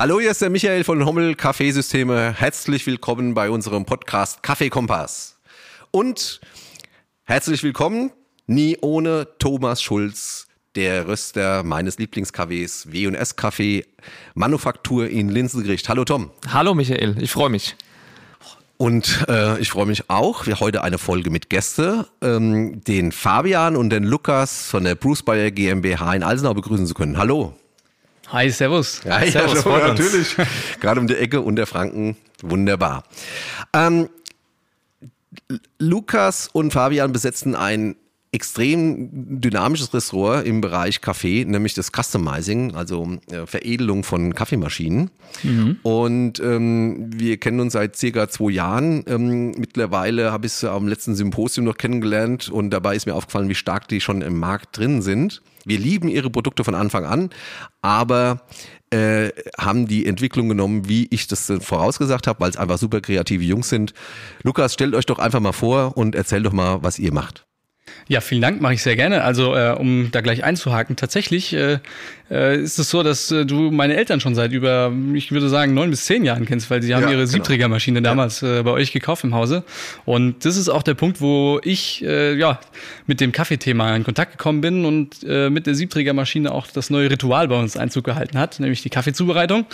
[0.00, 2.32] Hallo, hier ist der Michael von Hommel Kaffeesysteme.
[2.32, 5.38] Herzlich willkommen bei unserem Podcast Kaffee Kompass.
[5.90, 6.40] Und
[7.24, 8.10] herzlich willkommen
[8.46, 13.84] nie ohne Thomas Schulz, der Röster meines Lieblingskaffees W&S Kaffee
[14.32, 15.86] Manufaktur in Linsengericht.
[15.90, 16.30] Hallo Tom.
[16.48, 17.76] Hallo Michael, ich freue mich.
[18.78, 23.76] Und äh, ich freue mich auch, wir heute eine Folge mit Gäste, ähm, den Fabian
[23.76, 27.18] und den Lukas von der Bruce Bayer GmbH in Alsenau begrüßen zu können.
[27.18, 27.59] Hallo.
[28.32, 29.02] Hi, servus.
[29.04, 30.36] Ja, ja servus, schon, natürlich.
[30.80, 33.04] Gerade um die Ecke und der Franken, wunderbar.
[33.72, 34.08] Ähm,
[35.78, 37.96] Lukas und Fabian besetzen ein
[38.32, 45.10] extrem dynamisches Ressort im Bereich Kaffee, nämlich das Customizing, also äh, Veredelung von Kaffeemaschinen.
[45.42, 45.78] Mhm.
[45.82, 49.02] Und ähm, wir kennen uns seit circa zwei Jahren.
[49.08, 53.48] Ähm, mittlerweile habe ich es am letzten Symposium noch kennengelernt und dabei ist mir aufgefallen,
[53.48, 55.42] wie stark die schon im Markt drin sind.
[55.64, 57.30] Wir lieben ihre Produkte von Anfang an,
[57.82, 58.42] aber
[58.90, 63.44] äh, haben die Entwicklung genommen, wie ich das vorausgesagt habe, weil es einfach super kreative
[63.44, 63.94] Jungs sind.
[64.42, 67.46] Lukas, stellt euch doch einfach mal vor und erzählt doch mal, was ihr macht.
[68.08, 69.22] Ja, vielen Dank, mache ich sehr gerne.
[69.22, 71.78] Also, äh, um da gleich einzuhaken, tatsächlich äh,
[72.30, 75.74] äh, ist es so, dass äh, du meine Eltern schon seit über, ich würde sagen,
[75.74, 77.30] neun bis zehn Jahren kennst, weil sie haben ja, ihre genau.
[77.30, 78.60] Siebträgermaschine damals ja.
[78.60, 79.64] äh, bei euch gekauft im Hause.
[80.04, 82.60] Und das ist auch der Punkt, wo ich äh, ja
[83.06, 87.10] mit dem Kaffeethema in Kontakt gekommen bin und äh, mit der Siebträgermaschine auch das neue
[87.10, 89.66] Ritual bei uns Einzug gehalten hat, nämlich die Kaffeezubereitung.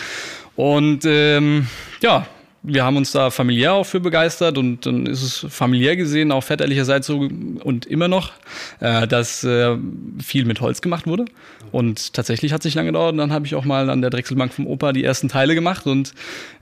[0.57, 1.67] Und ähm,
[2.01, 2.27] ja,
[2.67, 6.43] wir haben uns da familiär auch für begeistert und dann ist es familiär gesehen auch
[6.43, 7.29] väterlicherseits so
[7.63, 8.33] und immer noch,
[8.81, 9.77] äh, dass äh,
[10.23, 11.27] viel mit Holz gemacht wurde.
[11.73, 14.11] Und tatsächlich hat es nicht lange gedauert und dann habe ich auch mal an der
[14.11, 16.13] Drechselbank vom Opa die ersten Teile gemacht und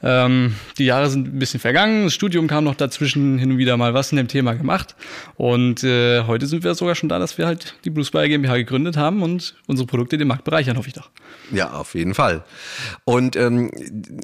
[0.02, 2.04] ähm, die Jahre sind ein bisschen vergangen.
[2.04, 4.94] Das Studium kam noch dazwischen, hin und wieder mal was in dem Thema gemacht.
[5.36, 8.56] Und äh, heute sind wir sogar schon da, dass wir halt die Blue Spire GmbH
[8.56, 11.10] gegründet haben und unsere Produkte den Markt bereichern, hoffe ich doch.
[11.52, 12.44] Ja, auf jeden Fall.
[13.04, 13.70] Und ähm,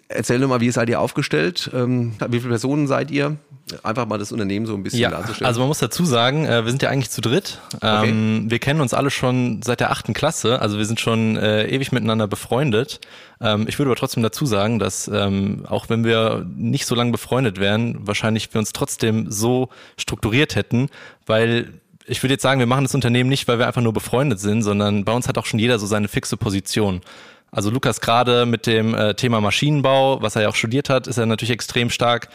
[0.08, 1.69] erzähl doch mal, wie seid ihr aufgestellt?
[1.72, 3.36] Ähm, wie viele Personen seid ihr?
[3.82, 5.46] Einfach mal das Unternehmen so ein bisschen ja, darzustellen.
[5.46, 7.60] Also man muss dazu sagen, äh, wir sind ja eigentlich zu dritt.
[7.82, 8.50] Ähm, okay.
[8.50, 11.92] Wir kennen uns alle schon seit der achten Klasse, also wir sind schon äh, ewig
[11.92, 13.00] miteinander befreundet.
[13.40, 17.12] Ähm, ich würde aber trotzdem dazu sagen, dass ähm, auch wenn wir nicht so lange
[17.12, 20.88] befreundet wären, wahrscheinlich wir uns trotzdem so strukturiert hätten,
[21.26, 24.40] weil ich würde jetzt sagen, wir machen das Unternehmen nicht, weil wir einfach nur befreundet
[24.40, 27.02] sind, sondern bei uns hat auch schon jeder so seine fixe Position.
[27.52, 31.18] Also Lukas gerade mit dem äh, Thema Maschinenbau, was er ja auch studiert hat, ist
[31.18, 32.28] er natürlich extrem stark.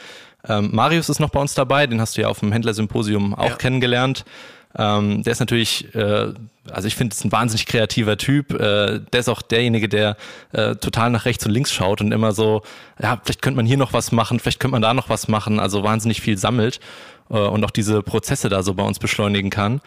[0.47, 3.49] Ähm, Marius ist noch bei uns dabei, den hast du ja auf dem Händlersymposium auch
[3.49, 3.55] ja.
[3.55, 4.25] kennengelernt.
[4.77, 6.33] Ähm, der ist natürlich, äh,
[6.69, 8.51] also ich finde, ist ein wahnsinnig kreativer Typ.
[8.53, 10.17] Äh, der ist auch derjenige, der
[10.51, 12.61] äh, total nach rechts und links schaut und immer so,
[13.01, 15.59] ja, vielleicht könnte man hier noch was machen, vielleicht könnte man da noch was machen,
[15.59, 16.81] also wahnsinnig viel sammelt
[17.29, 19.79] äh, und auch diese Prozesse da so bei uns beschleunigen kann.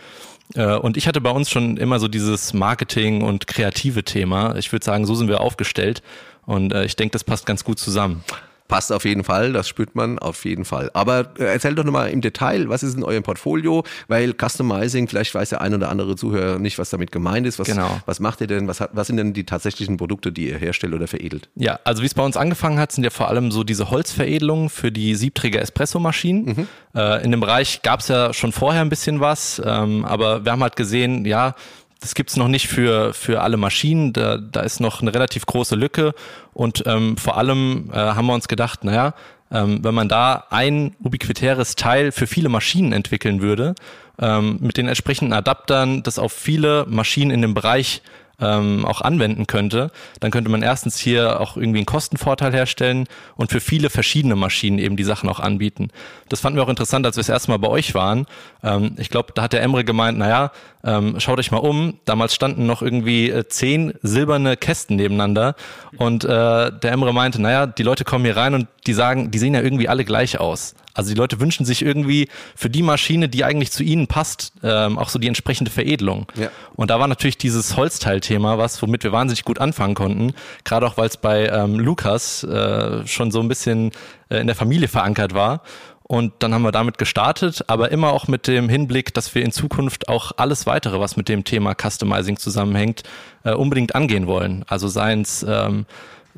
[0.54, 4.56] Äh, und ich hatte bei uns schon immer so dieses Marketing und kreative Thema.
[4.56, 6.02] Ich würde sagen, so sind wir aufgestellt.
[6.46, 8.24] Und äh, ich denke, das passt ganz gut zusammen.
[8.68, 10.90] Passt auf jeden Fall, das spürt man auf jeden Fall.
[10.92, 13.82] Aber äh, erzähl doch nochmal im Detail, was ist in eurem Portfolio?
[14.08, 17.58] Weil Customizing, vielleicht weiß der ein oder andere Zuhörer nicht, was damit gemeint ist.
[17.58, 18.00] Was, genau.
[18.04, 18.68] was macht ihr denn?
[18.68, 21.48] Was, was sind denn die tatsächlichen Produkte, die ihr herstellt oder veredelt?
[21.54, 24.68] Ja, also wie es bei uns angefangen hat, sind ja vor allem so diese Holzveredelungen
[24.68, 26.44] für die Siebträger Espressomaschinen.
[26.44, 26.68] Mhm.
[26.94, 30.52] Äh, in dem Bereich gab es ja schon vorher ein bisschen was, ähm, aber wir
[30.52, 31.54] haben halt gesehen, ja,
[32.00, 34.12] das gibt's noch nicht für, für alle Maschinen.
[34.12, 36.14] Da, da ist noch eine relativ große Lücke.
[36.52, 39.14] Und ähm, vor allem äh, haben wir uns gedacht, naja,
[39.50, 43.74] ähm, wenn man da ein ubiquitäres Teil für viele Maschinen entwickeln würde,
[44.20, 48.02] ähm, mit den entsprechenden Adaptern, das auf viele Maschinen in dem Bereich
[48.40, 49.90] ähm, auch anwenden könnte,
[50.20, 53.06] dann könnte man erstens hier auch irgendwie einen Kostenvorteil herstellen
[53.36, 55.88] und für viele verschiedene Maschinen eben die Sachen auch anbieten.
[56.28, 58.26] Das fanden wir auch interessant, als wir das erste Mal bei euch waren.
[58.62, 60.52] Ähm, ich glaube, da hat der Emre gemeint, naja,
[60.84, 61.98] ähm, schaut euch mal um.
[62.04, 65.56] Damals standen noch irgendwie äh, zehn silberne Kästen nebeneinander
[65.96, 69.38] und äh, der Emre meinte, naja, die Leute kommen hier rein und die sagen, die
[69.38, 70.74] sehen ja irgendwie alle gleich aus.
[70.98, 74.98] Also die Leute wünschen sich irgendwie für die Maschine, die eigentlich zu ihnen passt, ähm,
[74.98, 76.26] auch so die entsprechende Veredelung.
[76.34, 76.50] Ja.
[76.74, 80.34] Und da war natürlich dieses Holzteilthema was, womit wir wahnsinnig gut anfangen konnten.
[80.64, 83.92] Gerade auch, weil es bei ähm, Lukas äh, schon so ein bisschen
[84.28, 85.62] äh, in der Familie verankert war.
[86.02, 89.52] Und dann haben wir damit gestartet, aber immer auch mit dem Hinblick, dass wir in
[89.52, 93.04] Zukunft auch alles weitere, was mit dem Thema Customizing zusammenhängt,
[93.44, 94.64] äh, unbedingt angehen wollen.
[94.66, 95.86] Also seien es ähm,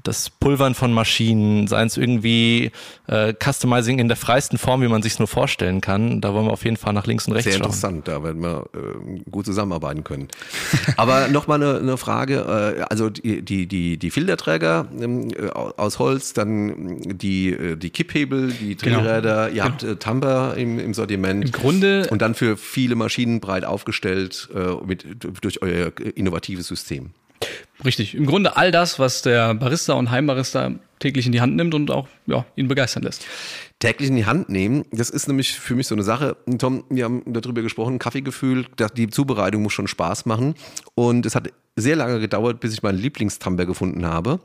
[0.03, 2.73] das Pulvern von Maschinen, seien es irgendwie
[3.07, 6.21] äh, Customizing in der freisten Form, wie man sich nur vorstellen kann.
[6.21, 8.67] Da wollen wir auf jeden Fall nach links und rechts Sehr interessant, da werden wir
[8.75, 10.29] äh, gut zusammenarbeiten können.
[10.97, 16.33] Aber nochmal eine, eine Frage, äh, also die, die, die, die Filterträger äh, aus Holz,
[16.33, 18.77] dann die, äh, die Kipphebel, die.
[18.77, 19.57] Drehräder, genau.
[19.57, 21.45] ihr habt äh, Tamper im, im Sortiment.
[21.45, 22.09] Im Grunde.
[22.11, 25.05] Und dann für viele Maschinen breit aufgestellt äh, mit,
[25.43, 27.11] durch euer innovatives System.
[27.85, 28.15] Richtig.
[28.15, 31.91] Im Grunde all das, was der Barista und Heimbarista täglich in die Hand nimmt und
[31.91, 33.27] auch ja, ihn begeistern lässt.
[33.79, 36.37] Täglich in die Hand nehmen, das ist nämlich für mich so eine Sache.
[36.59, 40.55] Tom, wir haben darüber gesprochen, Kaffeegefühl, die Zubereitung muss schon Spaß machen.
[40.95, 44.41] Und es hat sehr lange gedauert, bis ich meinen Lieblingstamper gefunden habe.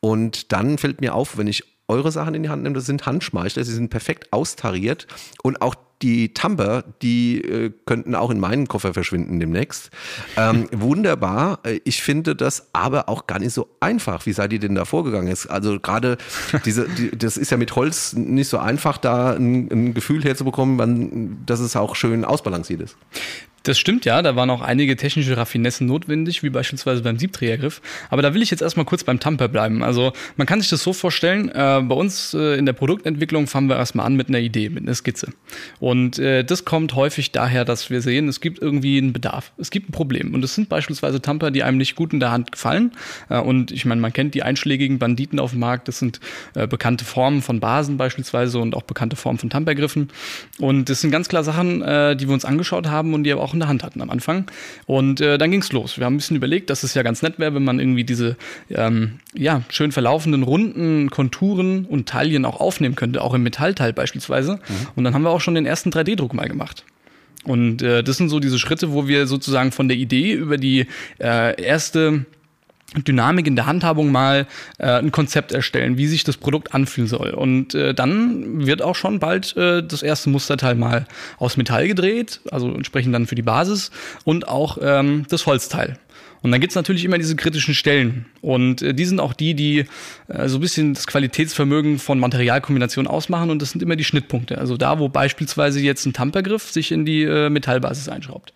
[0.00, 3.06] Und dann fällt mir auf, wenn ich eure Sachen in die Hand nehme, das sind
[3.06, 5.06] Handschmeichler, sie sind perfekt austariert
[5.42, 9.90] und auch die Tumber, die äh, könnten auch in meinen Koffer verschwinden demnächst.
[10.36, 11.60] Ähm, wunderbar.
[11.62, 14.26] Äh, ich finde das aber auch gar nicht so einfach.
[14.26, 15.32] Wie seid ihr denn da vorgegangen?
[15.48, 16.18] Also gerade
[16.64, 21.42] diese, die, das ist ja mit Holz nicht so einfach, da ein, ein Gefühl herzubekommen,
[21.46, 22.96] dass es auch schön ausbalanciert ist.
[23.64, 27.80] Das stimmt ja, da waren auch einige technische Raffinessen notwendig, wie beispielsweise beim Siebträgergriff.
[28.10, 29.82] Aber da will ich jetzt erstmal kurz beim Tamper bleiben.
[29.82, 33.68] Also man kann sich das so vorstellen, äh, bei uns äh, in der Produktentwicklung fangen
[33.68, 35.32] wir erstmal an mit einer Idee, mit einer Skizze.
[35.80, 39.70] Und äh, das kommt häufig daher, dass wir sehen, es gibt irgendwie einen Bedarf, es
[39.70, 40.34] gibt ein Problem.
[40.34, 42.92] Und es sind beispielsweise Tamper, die einem nicht gut in der Hand gefallen.
[43.28, 46.20] Äh, und ich meine, man kennt die einschlägigen Banditen auf dem Markt, das sind
[46.54, 50.08] äh, bekannte Formen von Basen beispielsweise und auch bekannte Formen von Tampergriffen.
[50.58, 53.42] Und das sind ganz klar Sachen, äh, die wir uns angeschaut haben und die aber
[53.42, 54.46] auch auch in der Hand hatten am Anfang.
[54.86, 55.98] Und äh, dann ging's los.
[55.98, 58.36] Wir haben ein bisschen überlegt, dass es ja ganz nett wäre, wenn man irgendwie diese
[58.70, 64.54] ähm, ja, schön verlaufenden Runden, Konturen und Taillen auch aufnehmen könnte, auch im Metallteil beispielsweise.
[64.54, 64.88] Mhm.
[64.96, 66.84] Und dann haben wir auch schon den ersten 3D-Druck mal gemacht.
[67.44, 70.86] Und äh, das sind so diese Schritte, wo wir sozusagen von der Idee über die
[71.18, 72.24] äh, erste
[72.96, 74.46] Dynamik in der Handhabung mal
[74.78, 77.30] äh, ein Konzept erstellen, wie sich das Produkt anfühlen soll.
[77.30, 81.06] Und äh, dann wird auch schon bald äh, das erste Musterteil mal
[81.38, 83.90] aus Metall gedreht, also entsprechend dann für die Basis
[84.24, 85.98] und auch ähm, das Holzteil.
[86.42, 88.26] Und dann gibt's natürlich immer diese kritischen Stellen.
[88.40, 89.84] Und äh, die sind auch die, die
[90.28, 93.50] äh, so ein bisschen das Qualitätsvermögen von Materialkombinationen ausmachen.
[93.50, 94.58] Und das sind immer die Schnittpunkte.
[94.58, 98.52] Also da, wo beispielsweise jetzt ein Tampergriff sich in die äh, Metallbasis einschraubt.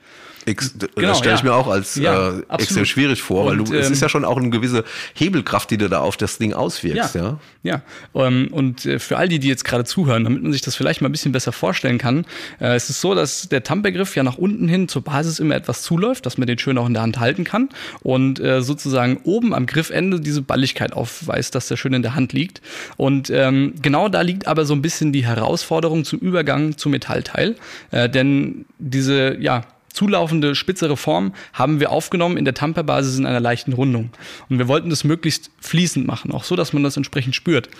[0.46, 1.46] Ex genau, das stelle ich ja.
[1.46, 4.24] mir auch als ja, äh, extrem schwierig vor, weil du, ähm, es ist ja schon
[4.24, 4.84] auch eine gewisse
[5.14, 7.16] Hebelkraft, die du da auf das Ding auswirkst.
[7.16, 7.82] Ja, ja.
[8.14, 8.26] ja.
[8.26, 11.00] Ähm, und äh, für all die, die jetzt gerade zuhören, damit man sich das vielleicht
[11.02, 12.26] mal ein bisschen besser vorstellen kann,
[12.60, 15.82] äh, es ist so, dass der Tampergriff ja nach unten hin zur Basis immer etwas
[15.82, 17.68] zuläuft, dass man den schön auch in der Hand halten kann
[18.04, 22.32] und äh, sozusagen oben am Griffende diese Balligkeit aufweist, dass der schön in der Hand
[22.32, 22.62] liegt.
[22.96, 27.56] Und ähm, genau da liegt aber so ein bisschen die Herausforderung zum Übergang zum Metallteil,
[27.90, 29.64] äh, denn diese ja
[29.96, 34.10] zulaufende, spitzere Form haben wir aufgenommen in der Tamperbasis in einer leichten Rundung.
[34.50, 37.70] Und wir wollten das möglichst fließend machen, auch so, dass man das entsprechend spürt.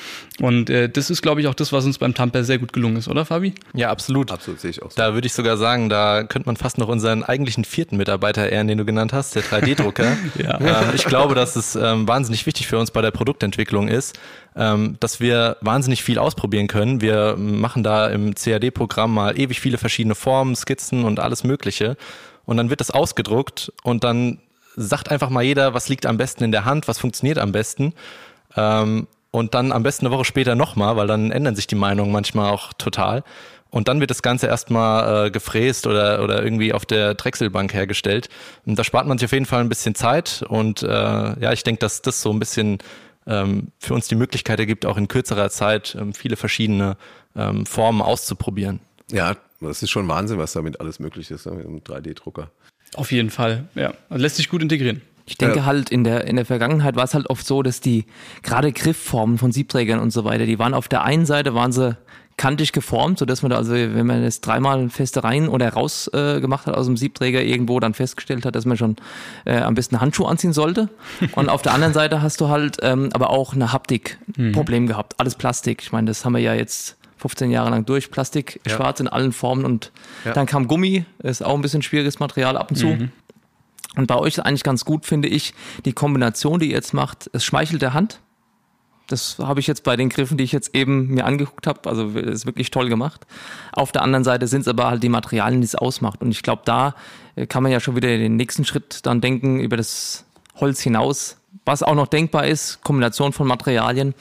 [0.40, 2.96] Und äh, das ist, glaube ich, auch das, was uns beim Tamper sehr gut gelungen
[2.96, 3.54] ist, oder Fabi?
[3.74, 4.32] Ja, absolut.
[4.32, 4.96] Absolut, sehe ich auch so.
[4.96, 8.66] Da würde ich sogar sagen, da könnte man fast noch unseren eigentlichen vierten Mitarbeiter ehren,
[8.66, 10.16] den du genannt hast, der 3D-Drucker.
[10.42, 10.58] ja.
[10.60, 14.18] ähm, ich glaube, dass es ähm, wahnsinnig wichtig für uns bei der Produktentwicklung ist,
[14.56, 17.00] ähm, dass wir wahnsinnig viel ausprobieren können.
[17.00, 21.96] Wir machen da im CAD-Programm mal ewig viele verschiedene Formen, Skizzen und alles Mögliche.
[22.46, 24.38] Und dann wird das ausgedruckt und dann
[24.76, 27.92] sagt einfach mal jeder, was liegt am besten in der Hand, was funktioniert am besten.
[28.56, 32.12] Ähm, und dann am besten eine Woche später nochmal, weil dann ändern sich die Meinungen
[32.12, 33.22] manchmal auch total.
[33.68, 38.30] Und dann wird das Ganze erstmal äh, gefräst oder, oder irgendwie auf der Drechselbank hergestellt.
[38.64, 40.42] Und da spart man sich auf jeden Fall ein bisschen Zeit.
[40.48, 42.78] Und äh, ja, ich denke, dass das so ein bisschen
[43.26, 46.96] für uns die Möglichkeit ergibt, auch in kürzerer Zeit ähm, viele verschiedene
[47.34, 48.80] ähm, Formen auszuprobieren.
[49.10, 52.50] Ja, das ist schon Wahnsinn, was damit alles möglich ist ne, mit einem 3D-Drucker.
[52.94, 53.92] Auf jeden Fall, ja.
[54.10, 55.02] Lässt sich gut integrieren.
[55.26, 55.64] Ich denke ja.
[55.64, 58.04] halt, in der, in der Vergangenheit war es halt oft so, dass die
[58.42, 61.96] gerade Griffformen von Siebträgern und so weiter, die waren auf der einen Seite waren sie
[62.36, 66.10] kantig geformt, so dass man da also, wenn man das dreimal feste rein oder raus
[66.12, 68.96] äh, gemacht hat aus dem Siebträger irgendwo, dann festgestellt hat, dass man schon
[69.44, 70.88] äh, am besten Handschuhe anziehen sollte.
[71.34, 74.86] Und auf der anderen Seite hast du halt ähm, aber auch eine Haptik-Problem mhm.
[74.86, 75.18] gehabt.
[75.18, 75.82] Alles Plastik.
[75.82, 78.10] Ich meine, das haben wir ja jetzt 15 Jahre lang durch.
[78.10, 78.74] Plastik, ja.
[78.74, 79.92] schwarz in allen Formen und
[80.24, 80.32] ja.
[80.32, 82.86] dann kam Gummi, ist auch ein bisschen schwieriges Material ab und zu.
[82.86, 83.10] Mhm.
[83.96, 85.54] Und bei euch ist eigentlich ganz gut, finde ich,
[85.86, 88.20] die Kombination, die ihr jetzt macht, es schmeichelt der Hand.
[89.06, 91.88] Das habe ich jetzt bei den Griffen, die ich jetzt eben mir angeguckt habe.
[91.88, 93.26] Also ist wirklich toll gemacht.
[93.72, 96.22] Auf der anderen Seite sind es aber halt die Materialien, die es ausmacht.
[96.22, 96.94] Und ich glaube, da
[97.36, 100.24] äh, kann man ja schon wieder den nächsten Schritt dann denken über das
[100.56, 104.14] Holz hinaus, was auch noch denkbar ist, Kombination von Materialien.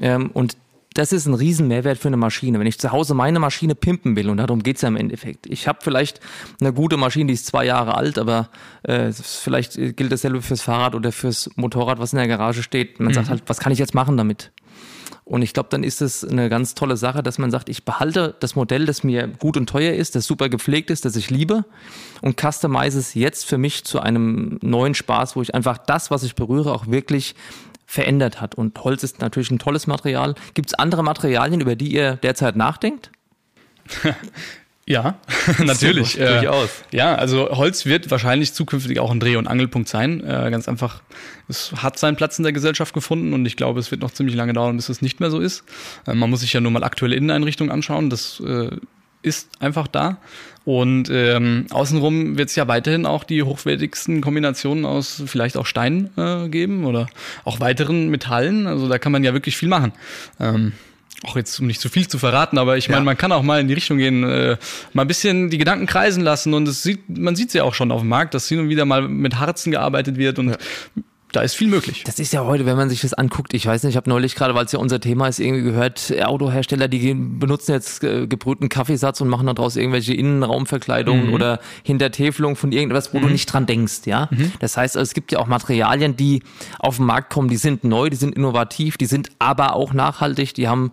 [0.00, 0.56] Ähm, und
[0.98, 2.58] das ist ein Riesenmehrwert für eine Maschine.
[2.58, 5.46] Wenn ich zu Hause meine Maschine pimpen will, und darum geht's ja im Endeffekt.
[5.46, 6.20] Ich habe vielleicht
[6.60, 8.48] eine gute Maschine, die ist zwei Jahre alt, aber
[8.82, 12.98] äh, vielleicht gilt dasselbe fürs Fahrrad oder fürs Motorrad, was in der Garage steht.
[12.98, 13.14] Man mhm.
[13.14, 14.52] sagt halt, was kann ich jetzt machen damit?
[15.24, 18.36] Und ich glaube, dann ist es eine ganz tolle Sache, dass man sagt, ich behalte
[18.38, 21.64] das Modell, das mir gut und teuer ist, das super gepflegt ist, das ich liebe
[22.22, 26.22] und customize es jetzt für mich zu einem neuen Spaß, wo ich einfach das, was
[26.22, 27.34] ich berühre, auch wirklich
[27.86, 28.54] verändert hat.
[28.54, 30.34] Und Holz ist natürlich ein tolles Material.
[30.54, 33.10] Gibt es andere Materialien, über die ihr derzeit nachdenkt?
[34.88, 35.18] Ja,
[35.58, 36.12] natürlich.
[36.12, 36.70] So, durchaus.
[36.92, 40.20] Äh, ja, also Holz wird wahrscheinlich zukünftig auch ein Dreh- und Angelpunkt sein.
[40.20, 41.02] Äh, ganz einfach,
[41.48, 44.36] es hat seinen Platz in der Gesellschaft gefunden und ich glaube, es wird noch ziemlich
[44.36, 45.64] lange dauern, bis es nicht mehr so ist.
[46.06, 48.10] Äh, man muss sich ja nur mal aktuelle Inneneinrichtungen anschauen.
[48.10, 48.70] Das äh,
[49.22, 50.18] ist einfach da.
[50.66, 56.10] Und ähm, außenrum wird es ja weiterhin auch die hochwertigsten Kombinationen aus vielleicht auch Stein
[56.16, 57.06] äh, geben oder
[57.44, 58.66] auch weiteren Metallen.
[58.66, 59.92] Also da kann man ja wirklich viel machen.
[60.40, 60.72] Ähm,
[61.22, 63.04] auch jetzt, um nicht zu viel zu verraten, aber ich meine, ja.
[63.04, 64.56] man kann auch mal in die Richtung gehen, äh,
[64.92, 67.74] mal ein bisschen die Gedanken kreisen lassen und es sieht, man sieht es ja auch
[67.74, 70.56] schon auf dem Markt, dass hin und wieder mal mit Harzen gearbeitet wird und ja
[71.36, 72.02] da ist viel möglich.
[72.04, 74.34] Das ist ja heute, wenn man sich das anguckt, ich weiß nicht, ich habe neulich
[74.34, 78.70] gerade, weil es ja unser Thema ist, irgendwie gehört, Autohersteller, die benutzen jetzt äh, gebrühten
[78.70, 81.34] Kaffeesatz und machen daraus irgendwelche Innenraumverkleidungen mhm.
[81.34, 83.22] oder Hintertäfelung von irgendwas, wo mhm.
[83.24, 84.30] du nicht dran denkst, ja.
[84.30, 84.52] Mhm.
[84.60, 86.42] Das heißt, es gibt ja auch Materialien, die
[86.78, 90.54] auf den Markt kommen, die sind neu, die sind innovativ, die sind aber auch nachhaltig,
[90.54, 90.90] die haben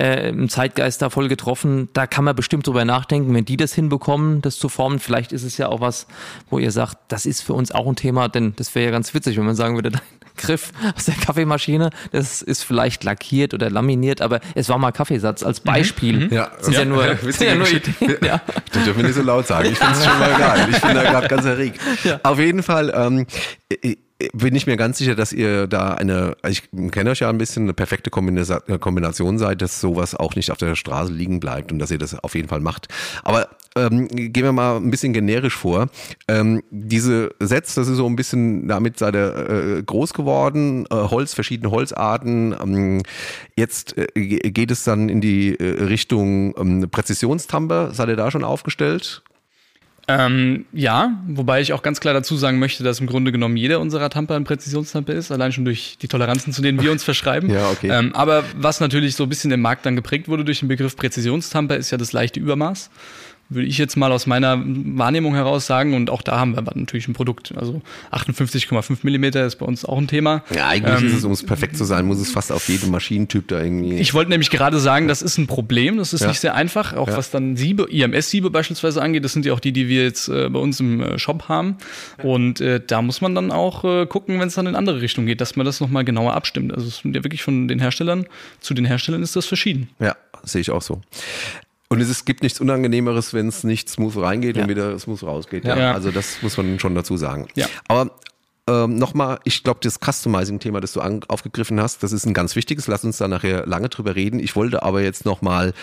[0.00, 1.90] äh, im Zeitgeist da voll getroffen.
[1.92, 5.00] Da kann man bestimmt drüber nachdenken, wenn die das hinbekommen, das zu formen.
[5.00, 6.06] Vielleicht ist es ja auch was,
[6.48, 9.12] wo ihr sagt, das ist für uns auch ein Thema, denn das wäre ja ganz
[9.12, 10.00] witzig, wenn man sagen würde, würde, dein
[10.36, 15.42] Griff aus der Kaffeemaschine, das ist vielleicht lackiert oder laminiert, aber es war mal Kaffeesatz
[15.42, 15.66] als mhm.
[15.66, 16.26] Beispiel.
[16.26, 16.32] Mhm.
[16.32, 18.16] Ja, das sind ja, ja nur, ja, sind ja nur Ideen.
[18.24, 18.40] Ja.
[18.72, 19.68] Das dürfen wir nicht so laut sagen.
[19.70, 20.68] Ich finde es schon mal geil.
[20.70, 21.80] Ich bin da gerade ganz erregt.
[22.04, 22.20] Ja.
[22.22, 23.26] Auf jeden Fall, ähm,
[24.32, 27.64] bin ich mir ganz sicher, dass ihr da eine, ich kenne euch ja ein bisschen,
[27.64, 31.90] eine perfekte Kombination seid, dass sowas auch nicht auf der Straße liegen bleibt und dass
[31.90, 32.88] ihr das auf jeden Fall macht.
[33.22, 35.88] Aber ähm, gehen wir mal ein bisschen generisch vor.
[36.28, 40.94] Ähm, diese Sets, das ist so ein bisschen, damit seid ihr äh, groß geworden, äh,
[40.94, 42.54] Holz, verschiedene Holzarten.
[42.60, 43.02] Ähm,
[43.56, 47.94] jetzt äh, geht es dann in die äh, Richtung ähm, Präzisionstamper.
[47.94, 49.22] Seid ihr da schon aufgestellt?
[50.18, 53.80] Ähm, ja, wobei ich auch ganz klar dazu sagen möchte, dass im Grunde genommen jeder
[53.80, 57.50] unserer Tamper ein Präzisionstamper ist, allein schon durch die Toleranzen, zu denen wir uns verschreiben.
[57.54, 57.88] ja, okay.
[57.90, 60.96] Ähm, aber was natürlich so ein bisschen im Markt dann geprägt wurde durch den Begriff
[60.96, 62.90] Präzisionstamper, ist ja das leichte Übermaß
[63.54, 65.94] würde ich jetzt mal aus meiner Wahrnehmung heraus sagen.
[65.94, 67.52] Und auch da haben wir natürlich ein Produkt.
[67.56, 70.42] Also 58,5 Millimeter ist bei uns auch ein Thema.
[70.54, 72.90] Ja, eigentlich ähm, ist es, um es perfekt zu sein, muss es fast auf jedem
[72.90, 73.98] Maschinentyp da irgendwie.
[73.98, 75.98] Ich wollte nämlich gerade sagen, das ist ein Problem.
[75.98, 76.28] Das ist ja.
[76.28, 76.94] nicht sehr einfach.
[76.94, 77.16] Auch ja.
[77.16, 79.24] was dann Siebe, IMS-Siebe beispielsweise angeht.
[79.24, 81.76] Das sind ja auch die, die wir jetzt äh, bei uns im äh, Shop haben.
[82.22, 85.26] Und äh, da muss man dann auch äh, gucken, wenn es dann in andere Richtung
[85.26, 86.72] geht, dass man das nochmal genauer abstimmt.
[86.72, 88.26] Also es sind ja wirklich von den Herstellern
[88.60, 89.90] zu den Herstellern ist das verschieden.
[89.98, 91.00] Ja, sehe ich auch so.
[91.92, 94.62] Und es ist, gibt nichts Unangenehmeres, wenn es nicht smooth reingeht ja.
[94.62, 95.66] und wieder smooth rausgeht.
[95.66, 95.76] Ja.
[95.76, 95.92] ja.
[95.92, 97.48] Also das muss man schon dazu sagen.
[97.54, 97.66] Ja.
[97.86, 98.10] Aber
[98.66, 102.56] ähm, nochmal, ich glaube, das Customizing-Thema, das du an, aufgegriffen hast, das ist ein ganz
[102.56, 102.86] wichtiges.
[102.86, 104.40] Lass uns da nachher lange drüber reden.
[104.40, 105.74] Ich wollte aber jetzt nochmal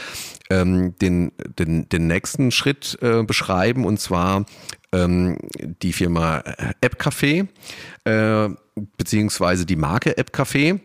[0.49, 4.45] ähm, den, den, den nächsten Schritt äh, beschreiben und zwar
[4.91, 5.37] ähm,
[5.83, 6.41] die Firma
[6.81, 7.47] App Café
[8.05, 8.49] äh,
[8.97, 10.79] beziehungsweise die Marke App Café.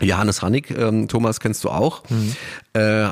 [0.00, 2.34] Johannes Hannig, ähm, Thomas kennst du auch, mhm.
[2.72, 3.10] äh,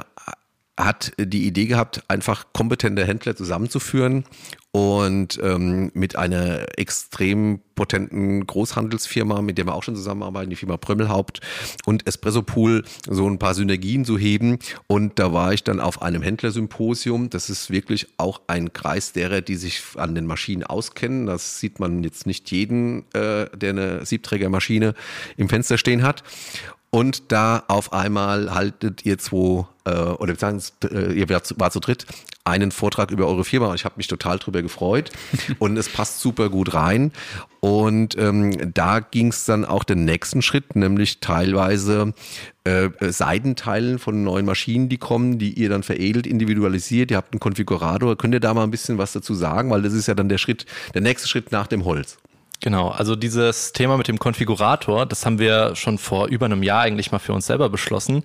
[1.19, 4.25] die Idee gehabt, einfach kompetente Händler zusammenzuführen
[4.73, 10.79] und ähm, mit einer extrem potenten Großhandelsfirma, mit der wir auch schon zusammenarbeiten, die Firma
[10.79, 11.41] Prömmelhaupt
[11.85, 14.59] und Espresso Pool, so ein paar Synergien zu heben.
[14.87, 17.29] Und da war ich dann auf einem Händlersymposium.
[17.29, 21.27] Das ist wirklich auch ein Kreis derer, die sich an den Maschinen auskennen.
[21.27, 24.95] Das sieht man jetzt nicht jeden, äh, der eine Siebträgermaschine
[25.37, 26.23] im Fenster stehen hat.
[26.95, 31.71] Und da auf einmal haltet ihr zwei, äh, oder sagen äh, ihr war zu, war
[31.71, 32.05] zu dritt,
[32.45, 33.75] einen Vortrag über eure Firma.
[33.75, 35.11] Ich habe mich total drüber gefreut
[35.59, 37.11] und es passt super gut rein.
[37.61, 42.13] Und ähm, da ging es dann auch den nächsten Schritt, nämlich teilweise
[42.65, 47.11] äh, Seitenteilen von neuen Maschinen, die kommen, die ihr dann veredelt, individualisiert.
[47.11, 48.19] Ihr habt einen Konfigurator.
[48.19, 49.71] Könnt ihr da mal ein bisschen was dazu sagen?
[49.71, 52.19] Weil das ist ja dann der Schritt, der nächste Schritt nach dem Holz.
[52.63, 56.83] Genau, also dieses Thema mit dem Konfigurator, das haben wir schon vor über einem Jahr
[56.83, 58.23] eigentlich mal für uns selber beschlossen.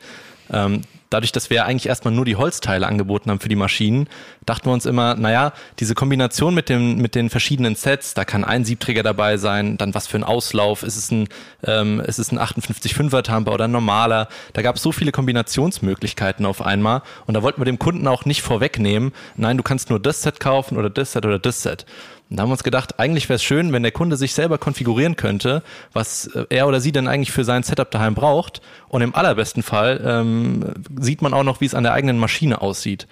[0.52, 4.08] Ähm, dadurch, dass wir eigentlich erstmal nur die Holzteile angeboten haben für die Maschinen,
[4.46, 8.44] dachten wir uns immer, naja, diese Kombination mit, dem, mit den verschiedenen Sets, da kann
[8.44, 11.28] ein Siebträger dabei sein, dann was für ein Auslauf, ist es ein,
[11.66, 16.46] ähm, ist es ein 58,5er Tamper oder ein normaler, da gab es so viele Kombinationsmöglichkeiten
[16.46, 20.00] auf einmal und da wollten wir dem Kunden auch nicht vorwegnehmen, nein, du kannst nur
[20.00, 21.86] das Set kaufen oder das Set oder das Set.
[22.30, 24.58] Und da haben wir uns gedacht, eigentlich wäre es schön, wenn der Kunde sich selber
[24.58, 28.62] konfigurieren könnte, was äh, er oder sie denn eigentlich für sein Setup daheim braucht.
[28.90, 32.62] Und im allerbesten Fall ähm, sieht man auch noch, wie es an der eigenen Maschine
[32.62, 33.08] aussieht.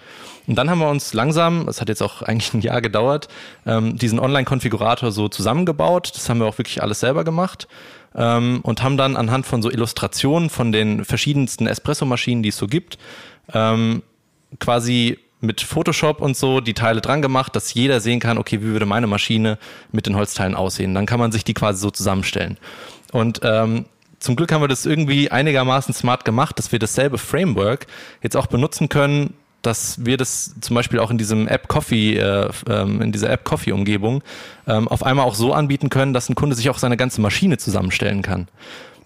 [0.48, 3.30] Und dann haben wir uns langsam, es hat jetzt auch eigentlich ein Jahr gedauert,
[3.66, 6.12] ähm, diesen Online-Konfigurator so zusammengebaut.
[6.14, 7.68] Das haben wir auch wirklich alles selber gemacht.
[8.16, 12.68] Ähm, und haben dann anhand von so Illustrationen von den verschiedensten Espresso-Maschinen, die es so
[12.68, 12.98] gibt,
[13.54, 14.04] ähm,
[14.60, 18.68] quasi mit Photoshop und so die Teile dran gemacht, dass jeder sehen kann, okay, wie
[18.68, 19.58] würde meine Maschine
[19.92, 20.94] mit den Holzteilen aussehen.
[20.94, 22.58] Dann kann man sich die quasi so zusammenstellen.
[23.12, 23.86] Und ähm,
[24.20, 27.88] zum Glück haben wir das irgendwie einigermaßen smart gemacht, dass wir dasselbe Framework
[28.22, 32.50] jetzt auch benutzen können, dass wir das zum Beispiel auch in diesem App Coffee, äh,
[32.70, 34.24] ähm, in dieser App Coffee Umgebung
[34.68, 37.58] ähm, auf einmal auch so anbieten können, dass ein Kunde sich auch seine ganze Maschine
[37.58, 38.48] zusammenstellen kann.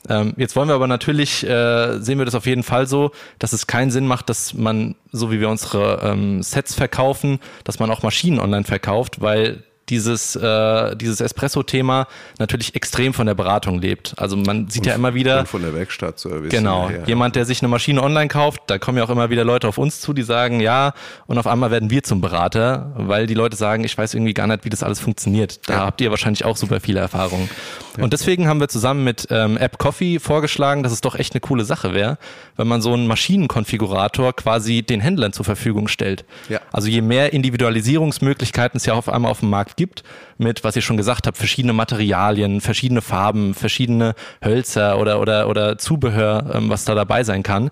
[0.07, 3.53] Ähm, jetzt wollen wir aber natürlich, äh, sehen wir das auf jeden Fall so, dass
[3.53, 7.91] es keinen Sinn macht, dass man, so wie wir unsere ähm, Sets verkaufen, dass man
[7.91, 14.13] auch Maschinen online verkauft, weil dieses, äh, dieses Espresso-Thema natürlich extrem von der Beratung lebt.
[14.17, 15.45] Also man sieht und, ja immer wieder.
[15.45, 16.49] Von der Werkstattservice.
[16.51, 16.89] Genau.
[16.89, 17.05] Ja.
[17.05, 19.77] Jemand, der sich eine Maschine online kauft, da kommen ja auch immer wieder Leute auf
[19.77, 20.93] uns zu, die sagen, ja,
[21.27, 24.47] und auf einmal werden wir zum Berater, weil die Leute sagen, ich weiß irgendwie gar
[24.47, 25.67] nicht, wie das alles funktioniert.
[25.67, 25.79] Da ja.
[25.85, 27.49] habt ihr wahrscheinlich auch super viele Erfahrungen.
[27.97, 28.03] Ja.
[28.03, 31.41] Und deswegen haben wir zusammen mit ähm, App Coffee vorgeschlagen, dass es doch echt eine
[31.41, 32.17] coole Sache wäre,
[32.55, 36.25] wenn man so einen Maschinenkonfigurator quasi den Händlern zur Verfügung stellt.
[36.47, 36.59] Ja.
[36.71, 40.03] Also je mehr Individualisierungsmöglichkeiten es ja auf einmal auf dem Markt gibt,
[40.37, 45.77] mit, was ihr schon gesagt habt, verschiedene Materialien, verschiedene Farben, verschiedene Hölzer oder, oder, oder
[45.77, 47.71] Zubehör, ähm, was da dabei sein kann.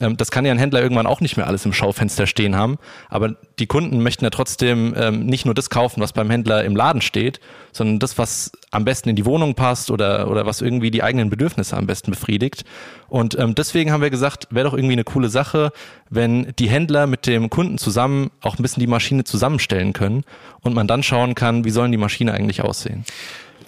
[0.00, 2.78] Ähm, das kann ja ein Händler irgendwann auch nicht mehr alles im Schaufenster stehen haben.
[3.08, 6.76] Aber die Kunden möchten ja trotzdem ähm, nicht nur das kaufen, was beim Händler im
[6.76, 7.40] Laden steht,
[7.72, 11.30] sondern das, was am besten in die Wohnung passt oder, oder was irgendwie die eigenen
[11.30, 12.64] Bedürfnisse am besten befriedigt.
[13.08, 15.72] Und ähm, deswegen haben wir gesagt, wäre doch irgendwie eine coole Sache,
[16.10, 20.24] wenn die Händler mit dem Kunden zusammen auch ein bisschen die Maschine zusammenstellen können
[20.60, 23.04] und man dann schauen kann, wie sollen die Maschine eigentlich aussehen.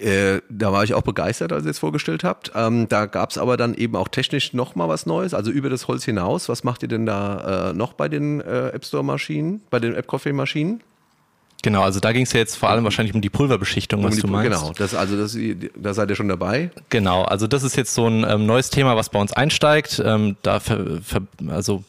[0.01, 2.51] Äh, da war ich auch begeistert, als ihr es vorgestellt habt.
[2.55, 5.69] Ähm, da gab es aber dann eben auch technisch noch mal was Neues, also über
[5.69, 6.49] das Holz hinaus.
[6.49, 9.93] Was macht ihr denn da äh, noch bei den äh, App Store Maschinen, bei den
[9.93, 10.81] App Coffee Maschinen?
[11.63, 14.15] Genau, also da ging es ja jetzt vor allem wahrscheinlich um die Pulverbeschichtung, um was
[14.15, 14.59] die, du meinst.
[14.59, 15.37] Genau, das, also das,
[15.75, 16.71] da seid ihr schon dabei.
[16.89, 20.01] Genau, also das ist jetzt so ein ähm, neues Thema, was bei uns einsteigt.
[20.03, 21.83] Ähm, da ver, ver, also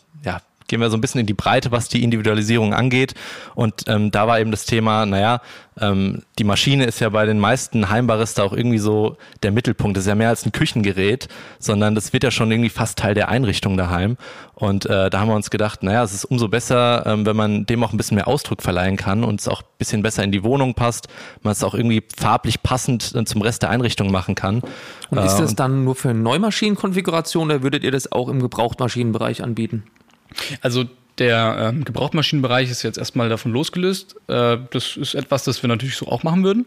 [0.69, 3.15] gehen wir so ein bisschen in die Breite, was die Individualisierung angeht.
[3.55, 5.41] Und ähm, da war eben das Thema, naja,
[5.81, 9.97] ähm, die Maschine ist ja bei den meisten Heimbarista auch irgendwie so der Mittelpunkt.
[9.97, 11.29] Das ist ja mehr als ein Küchengerät,
[11.59, 14.17] sondern das wird ja schon irgendwie fast Teil der Einrichtung daheim.
[14.55, 17.67] Und äh, da haben wir uns gedacht, naja, es ist umso besser, ähm, wenn man
[17.67, 20.31] dem auch ein bisschen mehr Ausdruck verleihen kann und es auch ein bisschen besser in
[20.31, 21.09] die Wohnung passt,
[21.43, 24.63] man es auch irgendwie farblich passend äh, zum Rest der Einrichtung machen kann.
[25.11, 29.43] Und ist das äh, dann nur für Neumaschinenkonfiguration oder würdet ihr das auch im Gebrauchtmaschinenbereich
[29.43, 29.85] anbieten?
[30.61, 30.85] Also
[31.19, 34.17] der ähm, Gebrauchtmaschinenbereich ist jetzt erstmal davon losgelöst.
[34.29, 36.67] Äh, das ist etwas, das wir natürlich so auch machen würden.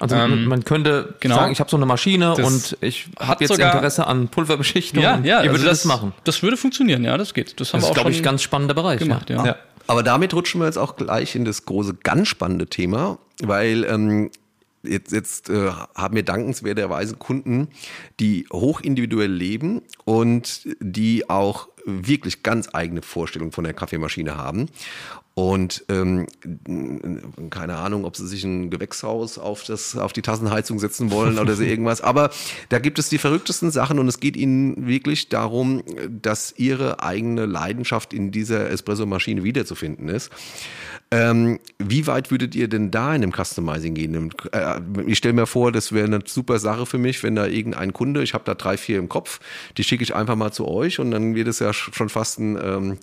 [0.00, 3.54] Also ähm, man könnte genau, sagen, ich habe so eine Maschine und ich habe jetzt
[3.54, 5.02] sogar, Interesse an Pulverbeschichtung.
[5.02, 6.12] Ja, ja, ihr also das, das, machen.
[6.24, 7.58] Das würde funktionieren, ja, das geht.
[7.58, 8.98] Das haben das wir auch ist, glaube ich, ganz spannender Bereich.
[8.98, 9.36] Gemacht, ja.
[9.36, 9.46] ja.
[9.46, 9.56] ja.
[9.86, 14.30] Aber damit rutschen wir jetzt auch gleich in das große, ganz spannende Thema, weil ähm,
[14.82, 17.68] jetzt, jetzt äh, haben wir dankenswerterweise Kunden,
[18.20, 24.68] die hoch individuell leben und die auch wirklich ganz eigene Vorstellungen von der Kaffeemaschine haben.
[25.38, 26.26] Und ähm,
[27.50, 31.54] keine Ahnung, ob sie sich ein Gewächshaus auf, das, auf die Tassenheizung setzen wollen oder
[31.54, 32.00] so irgendwas.
[32.00, 32.30] Aber
[32.70, 37.44] da gibt es die verrücktesten Sachen und es geht ihnen wirklich darum, dass ihre eigene
[37.44, 40.30] Leidenschaft in dieser Espresso-Maschine wiederzufinden ist.
[41.12, 44.32] Ähm, wie weit würdet ihr denn da in dem Customizing gehen?
[44.50, 47.92] Äh, ich stelle mir vor, das wäre eine super Sache für mich, wenn da irgendein
[47.92, 49.38] Kunde, ich habe da drei, vier im Kopf,
[49.76, 52.58] die schicke ich einfach mal zu euch und dann wird es ja schon fast ein,
[52.60, 52.98] ähm,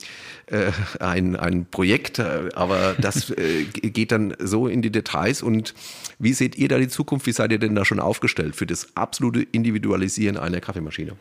[0.48, 5.42] äh, ein, ein Projekt, äh, aber das äh, geht dann so in die Details.
[5.42, 5.74] Und
[6.20, 7.26] wie seht ihr da die Zukunft?
[7.26, 11.14] Wie seid ihr denn da schon aufgestellt für das absolute Individualisieren einer Kaffeemaschine?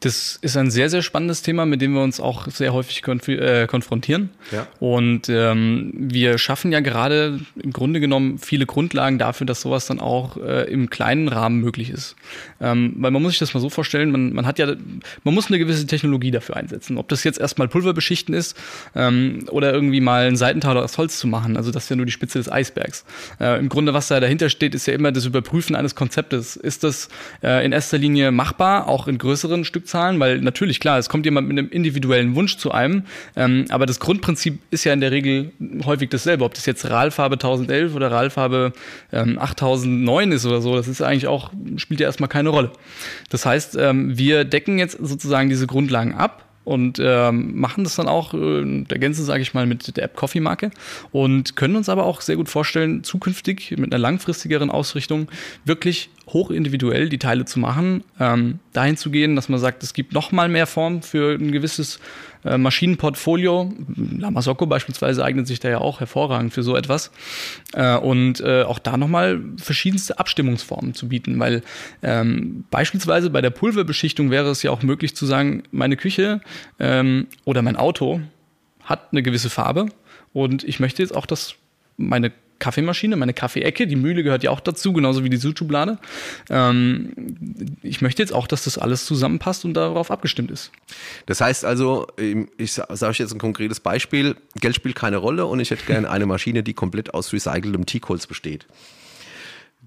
[0.00, 3.26] Das ist ein sehr, sehr spannendes Thema, mit dem wir uns auch sehr häufig konf
[3.26, 4.30] äh, konfrontieren.
[4.52, 4.68] Ja.
[4.78, 9.98] Und ähm, wir schaffen ja gerade im Grunde genommen viele Grundlagen dafür, dass sowas dann
[9.98, 12.14] auch äh, im kleinen Rahmen möglich ist.
[12.60, 14.68] Ähm, weil man muss sich das mal so vorstellen, man, man hat ja,
[15.24, 16.96] man muss eine gewisse Technologie dafür einsetzen.
[16.96, 18.56] Ob das jetzt erstmal Pulverbeschichten ist
[18.94, 21.56] ähm, oder irgendwie mal einen Seitentauler aus Holz zu machen.
[21.56, 23.04] Also das ist ja nur die Spitze des Eisbergs.
[23.40, 26.54] Äh, Im Grunde, was da dahinter steht, ist ja immer das Überprüfen eines Konzeptes.
[26.54, 27.08] Ist das
[27.42, 31.24] äh, in erster Linie machbar, auch in größeren Stück Stückzahlen, weil natürlich, klar, es kommt
[31.24, 33.04] jemand mit einem individuellen Wunsch zu einem,
[33.36, 35.52] ähm, aber das Grundprinzip ist ja in der Regel
[35.84, 36.44] häufig dasselbe.
[36.44, 38.72] Ob das jetzt RAL-Farbe 1011 oder RAL-Farbe
[39.12, 42.70] ähm, 8009 ist oder so, das ist eigentlich auch, spielt ja erstmal keine Rolle.
[43.30, 48.08] Das heißt, ähm, wir decken jetzt sozusagen diese Grundlagen ab und ähm, machen das dann
[48.08, 50.70] auch äh, der Gänze, sage ich mal, mit der App Coffee Marke
[51.12, 55.28] und können uns aber auch sehr gut vorstellen, zukünftig mit einer langfristigeren Ausrichtung
[55.64, 59.94] wirklich hoch individuell die Teile zu machen, ähm, dahin zu gehen, dass man sagt, es
[59.94, 62.00] gibt noch mal mehr Form für ein gewisses
[62.44, 63.72] äh, Maschinenportfolio.
[63.96, 67.10] Lamasocco beispielsweise eignet sich da ja auch hervorragend für so etwas.
[67.72, 71.62] Äh, und äh, auch da nochmal verschiedenste Abstimmungsformen zu bieten, weil
[72.02, 76.40] ähm, beispielsweise bei der Pulverbeschichtung wäre es ja auch möglich zu sagen, meine Küche
[76.78, 78.20] ähm, oder mein Auto
[78.84, 79.86] hat eine gewisse Farbe
[80.32, 81.54] und ich möchte jetzt auch, dass
[81.96, 85.98] meine Kaffeemaschine, meine Kaffeeecke, die Mühle gehört ja auch dazu, genauso wie die Südschublade.
[86.50, 87.12] Ähm,
[87.82, 90.72] ich möchte jetzt auch, dass das alles zusammenpasst und darauf abgestimmt ist.
[91.26, 92.06] Das heißt also,
[92.56, 96.10] ich sage euch jetzt ein konkretes Beispiel, Geld spielt keine Rolle und ich hätte gerne
[96.10, 98.66] eine Maschine, die komplett aus recyceltem Teakholz besteht.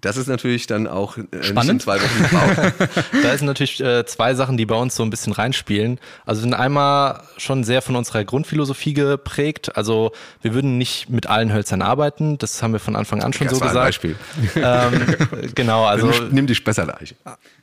[0.02, 1.84] Das ist natürlich dann auch äh, Spannend.
[1.84, 2.74] zwei Wochen gebraucht.
[3.24, 6.00] da sind natürlich äh, zwei Sachen, die bei uns so ein bisschen reinspielen.
[6.26, 9.78] Also wir sind einmal schon sehr von unserer Grundphilosophie geprägt.
[9.78, 10.12] Also
[10.42, 12.40] wir würden nicht mit allen Hölzern arbeiten.
[12.40, 13.78] Das haben wir von Anfang an schon das so gesagt.
[13.78, 14.16] Ein Beispiel.
[14.56, 17.16] Ähm, genau, also nimm die Spessarleiche.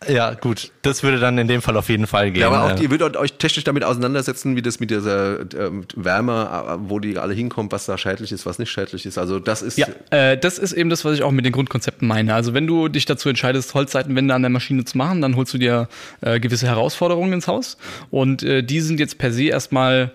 [0.06, 0.70] Ja, gut.
[0.82, 2.42] Das würde dann in dem Fall auf jeden Fall gehen.
[2.42, 6.78] Ja, aber auch, ihr würdet euch technisch damit auseinandersetzen, wie das mit dieser äh, Wärme,
[6.84, 9.18] wo die alle hinkommt, was da schädlich ist, was nicht schädlich ist.
[9.18, 9.76] Also das ist.
[9.76, 12.27] Ja, äh, das ist eben das, was ich auch mit den Grundkonzepten meine.
[12.28, 12.34] Maschine.
[12.34, 15.58] Also wenn du dich dazu entscheidest, Holzseitenwände an der Maschine zu machen, dann holst du
[15.58, 15.88] dir
[16.20, 17.76] äh, gewisse Herausforderungen ins Haus.
[18.10, 20.12] Und äh, die sind jetzt per se erstmal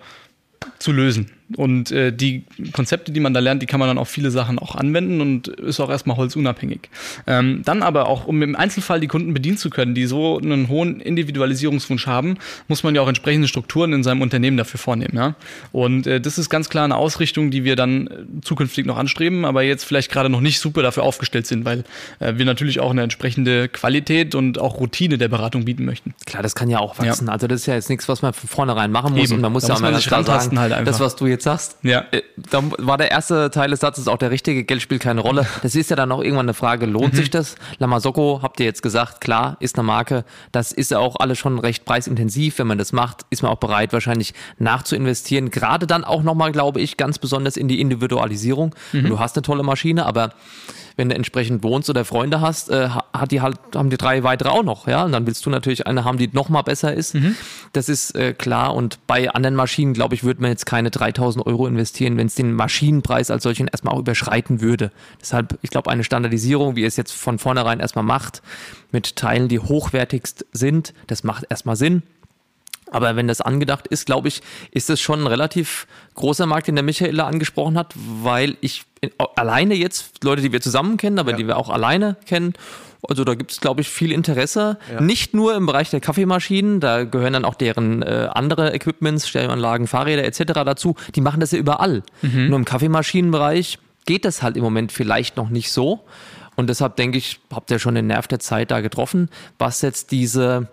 [0.78, 1.30] zu lösen.
[1.56, 4.58] Und äh, die Konzepte, die man da lernt, die kann man dann auf viele Sachen
[4.58, 6.88] auch anwenden und ist auch erstmal holzunabhängig.
[7.26, 10.68] Ähm, dann aber auch, um im Einzelfall die Kunden bedienen zu können, die so einen
[10.68, 15.16] hohen Individualisierungswunsch haben, muss man ja auch entsprechende Strukturen in seinem Unternehmen dafür vornehmen.
[15.16, 15.34] Ja?
[15.70, 18.10] Und äh, das ist ganz klar eine Ausrichtung, die wir dann äh,
[18.42, 21.84] zukünftig noch anstreben, aber jetzt vielleicht gerade noch nicht super dafür aufgestellt sind, weil
[22.20, 26.14] äh, wir natürlich auch eine entsprechende Qualität und auch Routine der Beratung bieten möchten.
[26.24, 27.26] Klar, das kann ja auch wachsen.
[27.26, 27.32] Ja.
[27.34, 29.34] Also das ist ja jetzt nichts, was man von vornherein machen muss Eben.
[29.34, 31.33] und man muss da ja auch mal ganz klar sagen, halt das, was du jetzt
[31.42, 32.04] sagst, ja.
[32.10, 35.46] Äh, da war der erste Teil des Satzes auch der richtige, Geld spielt keine Rolle.
[35.62, 37.16] Das ist ja dann auch irgendwann eine Frage, lohnt mhm.
[37.16, 37.56] sich das?
[37.78, 41.58] Lamasocco, habt ihr jetzt gesagt, klar, ist eine Marke, das ist ja auch alles schon
[41.58, 46.22] recht preisintensiv, wenn man das macht, ist man auch bereit wahrscheinlich nachzuinvestieren, gerade dann auch
[46.22, 48.74] nochmal, glaube ich, ganz besonders in die Individualisierung.
[48.92, 49.08] Mhm.
[49.08, 50.34] Du hast eine tolle Maschine, aber
[50.96, 54.50] wenn du entsprechend wohnst oder Freunde hast, äh, hat die halt, haben die drei weitere
[54.50, 55.04] auch noch, ja.
[55.04, 57.14] Und dann willst du natürlich eine haben, die noch mal besser ist.
[57.14, 57.36] Mhm.
[57.72, 58.74] Das ist äh, klar.
[58.74, 62.36] Und bei anderen Maschinen, glaube ich, würde man jetzt keine 3000 Euro investieren, wenn es
[62.36, 64.92] den Maschinenpreis als solchen erstmal auch überschreiten würde.
[65.20, 68.42] Deshalb, ich glaube, eine Standardisierung, wie es jetzt von vornherein erstmal macht,
[68.92, 72.02] mit Teilen, die hochwertigst sind, das macht erstmal Sinn.
[72.94, 76.76] Aber wenn das angedacht ist, glaube ich, ist es schon ein relativ großer Markt, den
[76.76, 78.84] der Michael angesprochen hat, weil ich
[79.34, 81.36] alleine jetzt Leute, die wir zusammen kennen, aber ja.
[81.36, 82.54] die wir auch alleine kennen,
[83.08, 84.78] also da gibt es, glaube ich, viel Interesse.
[84.90, 85.00] Ja.
[85.00, 89.86] Nicht nur im Bereich der Kaffeemaschinen, da gehören dann auch deren äh, andere Equipments, Stellanlagen,
[89.88, 90.52] Fahrräder etc.
[90.64, 90.94] dazu.
[91.14, 92.02] Die machen das ja überall.
[92.22, 92.48] Mhm.
[92.48, 96.04] Nur im Kaffeemaschinenbereich geht das halt im Moment vielleicht noch nicht so.
[96.56, 99.28] Und deshalb denke ich, habt ihr schon den Nerv der Zeit da getroffen,
[99.58, 100.68] was jetzt diese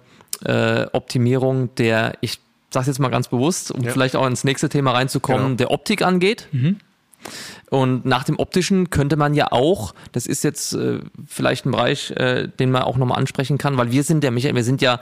[0.46, 2.40] äh, Optimierung der, ich
[2.72, 3.92] sage jetzt mal ganz bewusst, um ja.
[3.92, 5.56] vielleicht auch ins nächste Thema reinzukommen, genau.
[5.56, 6.48] der Optik angeht.
[6.52, 6.78] Mhm.
[7.70, 12.12] Und nach dem optischen könnte man ja auch, das ist jetzt äh, vielleicht ein Bereich,
[12.12, 15.00] äh, den man auch nochmal ansprechen kann, weil wir sind ja, Michael, wir sind ja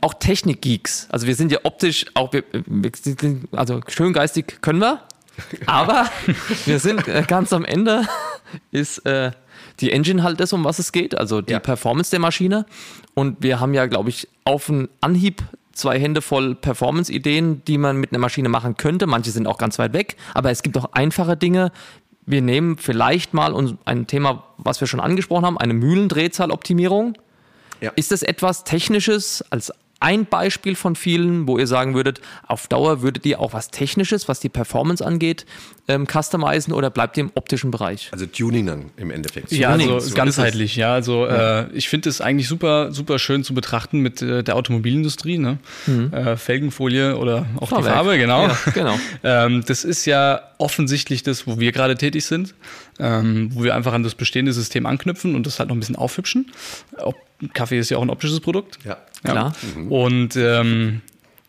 [0.00, 1.08] auch Technikgeeks.
[1.10, 2.44] Also wir sind ja optisch auch, wir,
[3.52, 5.02] also schön geistig können wir,
[5.66, 6.06] aber
[6.64, 8.06] wir sind äh, ganz am Ende
[8.72, 9.32] ist äh,
[9.80, 11.58] die Engine halt das, um was es geht, also die ja.
[11.58, 12.66] Performance der Maschine.
[13.14, 17.96] Und wir haben ja, glaube ich, auf einen Anhieb zwei Hände voll Performance-Ideen, die man
[17.96, 19.06] mit einer Maschine machen könnte.
[19.06, 21.72] Manche sind auch ganz weit weg, aber es gibt auch einfache Dinge.
[22.26, 23.54] Wir nehmen vielleicht mal
[23.86, 27.16] ein Thema, was wir schon angesprochen haben, eine Mühlendrehzahloptimierung.
[27.80, 27.92] Ja.
[27.96, 33.02] Ist das etwas Technisches als ein Beispiel von vielen, wo ihr sagen würdet, auf Dauer
[33.02, 35.44] würdet ihr auch was Technisches, was die Performance angeht,
[35.88, 38.08] ähm, customizen oder bleibt ihr im optischen Bereich?
[38.10, 39.52] Also Tuning dann im Endeffekt.
[39.52, 40.94] Ja, also so ganzheitlich, ja.
[40.94, 41.62] Also ja.
[41.62, 45.58] Äh, ich finde es eigentlich super, super schön zu betrachten mit äh, der Automobilindustrie, ne?
[45.86, 46.12] Mhm.
[46.14, 47.84] Äh, Felgenfolie oder auch Fahrwerk.
[47.84, 48.46] die Farbe, genau.
[48.46, 48.98] Ja, genau.
[49.22, 52.54] ähm, das ist ja offensichtlich das, wo wir gerade tätig sind,
[52.98, 55.96] ähm, wo wir einfach an das bestehende System anknüpfen und das halt noch ein bisschen
[55.96, 56.52] aufhübschen.
[56.96, 57.16] Ob
[57.54, 58.78] Kaffee ist ja auch ein optisches Produkt.
[58.84, 59.52] Ja, klar.
[59.76, 59.92] Mhm.
[59.92, 61.00] Und ähm,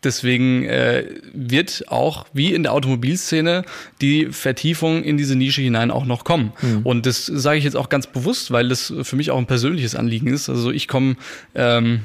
[0.03, 3.63] deswegen äh, wird auch wie in der Automobilszene
[4.01, 6.53] die Vertiefung in diese Nische hinein auch noch kommen.
[6.61, 6.81] Mhm.
[6.83, 9.95] Und das sage ich jetzt auch ganz bewusst, weil das für mich auch ein persönliches
[9.95, 10.49] Anliegen ist.
[10.49, 11.15] Also ich komme
[11.55, 12.01] ähm,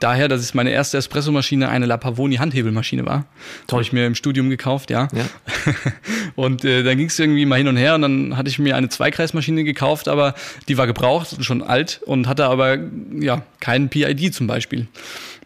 [0.00, 3.26] daher, dass es meine erste Espressomaschine eine La Pavoni Handhebelmaschine war.
[3.70, 5.08] Habe ich mir im Studium gekauft, ja.
[5.12, 5.24] ja.
[6.34, 8.76] und äh, dann ging es irgendwie mal hin und her und dann hatte ich mir
[8.76, 10.34] eine Zweikreismaschine gekauft, aber
[10.68, 12.78] die war gebraucht, schon alt und hatte aber
[13.18, 14.88] ja keinen PID zum Beispiel.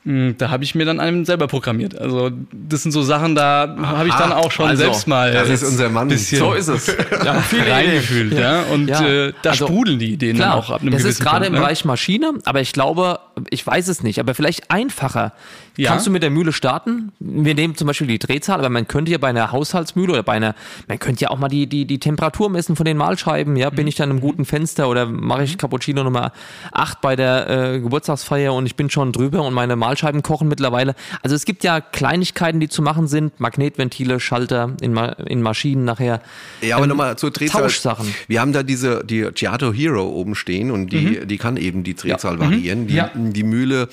[0.06, 1.98] Hm, da habe ich mir dann einen selber programmiert.
[1.98, 5.30] Also das sind so Sachen, da habe ich dann auch schon also, selbst mal.
[5.30, 6.08] Das ist unser Mann.
[6.10, 6.96] So ist es.
[7.22, 8.40] Ja, viel reingefühlt, ja.
[8.40, 8.62] ja.
[8.72, 9.06] Und ja.
[9.06, 11.52] Äh, da also, sprudeln die Ideen klar, dann auch ab einem Das ist gerade im
[11.52, 15.32] Bereich Maschine, aber ich glaube, ich weiß es nicht, aber vielleicht einfacher.
[15.76, 15.90] Ja.
[15.90, 17.12] Kannst du mit der Mühle starten?
[17.20, 20.34] Wir nehmen zum Beispiel die Drehzahl, aber man könnte ja bei einer Haushaltsmühle oder bei
[20.34, 20.54] einer,
[20.88, 23.56] man könnte ja auch mal die, die, die Temperatur messen von den Mahlscheiben.
[23.56, 23.88] Ja, bin mhm.
[23.88, 26.32] ich dann im guten Fenster oder mache ich Cappuccino Nummer
[26.72, 30.94] 8 bei der äh, Geburtstagsfeier und ich bin schon drüber und meine Mahlscheiben kochen mittlerweile.
[31.22, 35.84] Also es gibt ja Kleinigkeiten, die zu machen sind, Magnetventile, Schalter in, Ma in Maschinen
[35.84, 36.20] nachher.
[36.60, 37.62] Ja, aber ähm, nochmal zur Drehzahl.
[37.62, 38.14] Tauschsachen.
[38.28, 41.28] Wir haben da diese, die Giato Hero oben stehen und die, mhm.
[41.28, 42.40] die kann eben die Drehzahl ja.
[42.40, 42.82] variieren.
[42.82, 42.86] Mhm.
[42.86, 43.10] Die, ja.
[43.32, 43.88] Die Mühle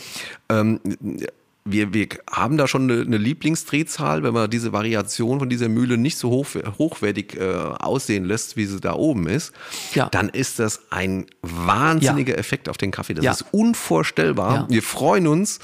[0.50, 0.80] ähm,
[1.72, 5.98] wir, wir haben da schon eine, eine Lieblingsdrehzahl, wenn man diese Variation von dieser Mühle
[5.98, 6.48] nicht so hoch,
[6.78, 9.54] hochwertig äh, aussehen lässt, wie sie da oben ist,
[9.94, 10.10] ja.
[10.10, 12.40] dann ist das ein wahnsinniger ja.
[12.40, 13.14] Effekt auf den Kaffee.
[13.14, 13.32] Das ja.
[13.32, 14.68] ist unvorstellbar.
[14.70, 15.60] Wir freuen uns,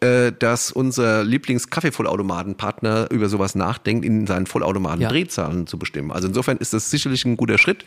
[0.00, 6.12] äh, dass unser Lieblings-Kaffeevollautomatenpartner über sowas nachdenkt, in seinen Vollautomaten Drehzahlen zu bestimmen.
[6.12, 7.84] Also insofern ist das sicherlich ein guter Schritt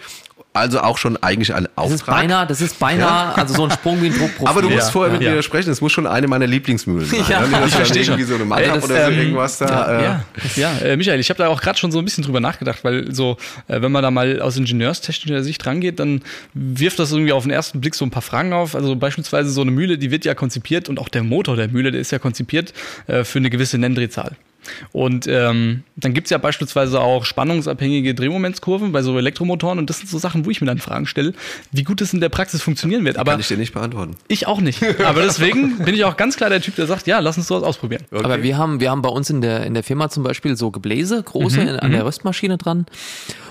[0.54, 1.90] also auch schon eigentlich ein Auftrag.
[1.90, 3.34] Das ist beinahe, das ist beinahe ja.
[3.36, 4.48] also so ein Sprung wie ein Druckprofil.
[4.50, 5.34] Aber du musst ja, vorher mit ja.
[5.34, 7.20] mir sprechen, es muss schon eine meiner Lieblingsmühlen sein.
[7.30, 7.66] Ja, ne?
[7.68, 8.24] ich verstehe schon.
[8.26, 10.02] so eine Mann oder so ähm, irgendwas da.
[10.02, 10.60] Ja, äh.
[10.60, 10.78] ja.
[10.80, 13.38] Äh, Michael, ich habe da auch gerade schon so ein bisschen drüber nachgedacht, weil so,
[13.68, 17.52] äh, wenn man da mal aus ingenieurstechnischer Sicht rangeht, dann wirft das irgendwie auf den
[17.52, 18.76] ersten Blick so ein paar Fragen auf.
[18.76, 21.92] Also beispielsweise so eine Mühle, die wird ja konzipiert und auch der Motor der Mühle,
[21.92, 22.74] der ist ja konzipiert
[23.06, 24.36] äh, für eine gewisse Nenndrehzahl.
[24.92, 30.00] Und ähm, dann gibt es ja beispielsweise auch spannungsabhängige Drehmomentskurven bei so Elektromotoren und das
[30.00, 31.34] sind so Sachen, wo ich mir dann Fragen stelle,
[31.72, 33.18] wie gut das in der Praxis funktionieren wird.
[33.18, 34.16] Aber Kann ich dir nicht beantworten.
[34.28, 34.84] Ich auch nicht.
[35.04, 37.64] Aber deswegen bin ich auch ganz klar der Typ, der sagt, ja, lass uns sowas
[37.64, 38.04] ausprobieren.
[38.12, 38.24] Okay.
[38.24, 40.72] Aber wir haben, wir haben bei uns in der, in der Firma zum Beispiel so
[40.72, 42.08] Gebläse, große, mhm, an der mhm.
[42.08, 42.86] Röstmaschine dran.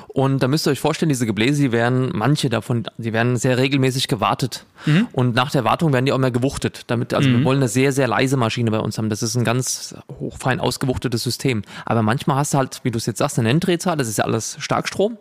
[0.09, 3.59] Und da müsst ihr euch vorstellen, diese Gebläse, die werden, manche davon, die werden sehr
[3.59, 4.65] regelmäßig gewartet.
[4.87, 5.09] Mhm.
[5.13, 6.85] Und nach der Wartung werden die auch mehr gewuchtet.
[6.87, 7.39] Damit, also mhm.
[7.39, 9.11] wir wollen eine sehr, sehr leise Maschine bei uns haben.
[9.11, 11.63] Das ist ein ganz hochfein ausgewuchtetes System.
[11.85, 14.25] Aber manchmal hast du halt, wie du es jetzt sagst, eine Nenndrehzahl, das ist ja
[14.25, 15.19] alles Starkstrom.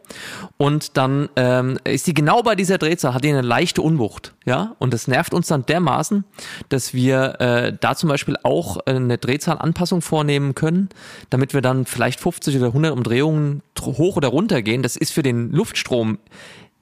[0.57, 4.33] Und dann ähm, ist die genau bei dieser Drehzahl, hat die eine leichte Unwucht.
[4.45, 6.23] Ja, und das nervt uns dann dermaßen,
[6.69, 10.87] dass wir äh, da zum Beispiel auch eine Drehzahlanpassung vornehmen können,
[11.29, 14.76] damit wir dann vielleicht 50 oder 100 Umdrehungen hoch oder runter gehen.
[14.83, 16.19] Das ist für den Luftstrom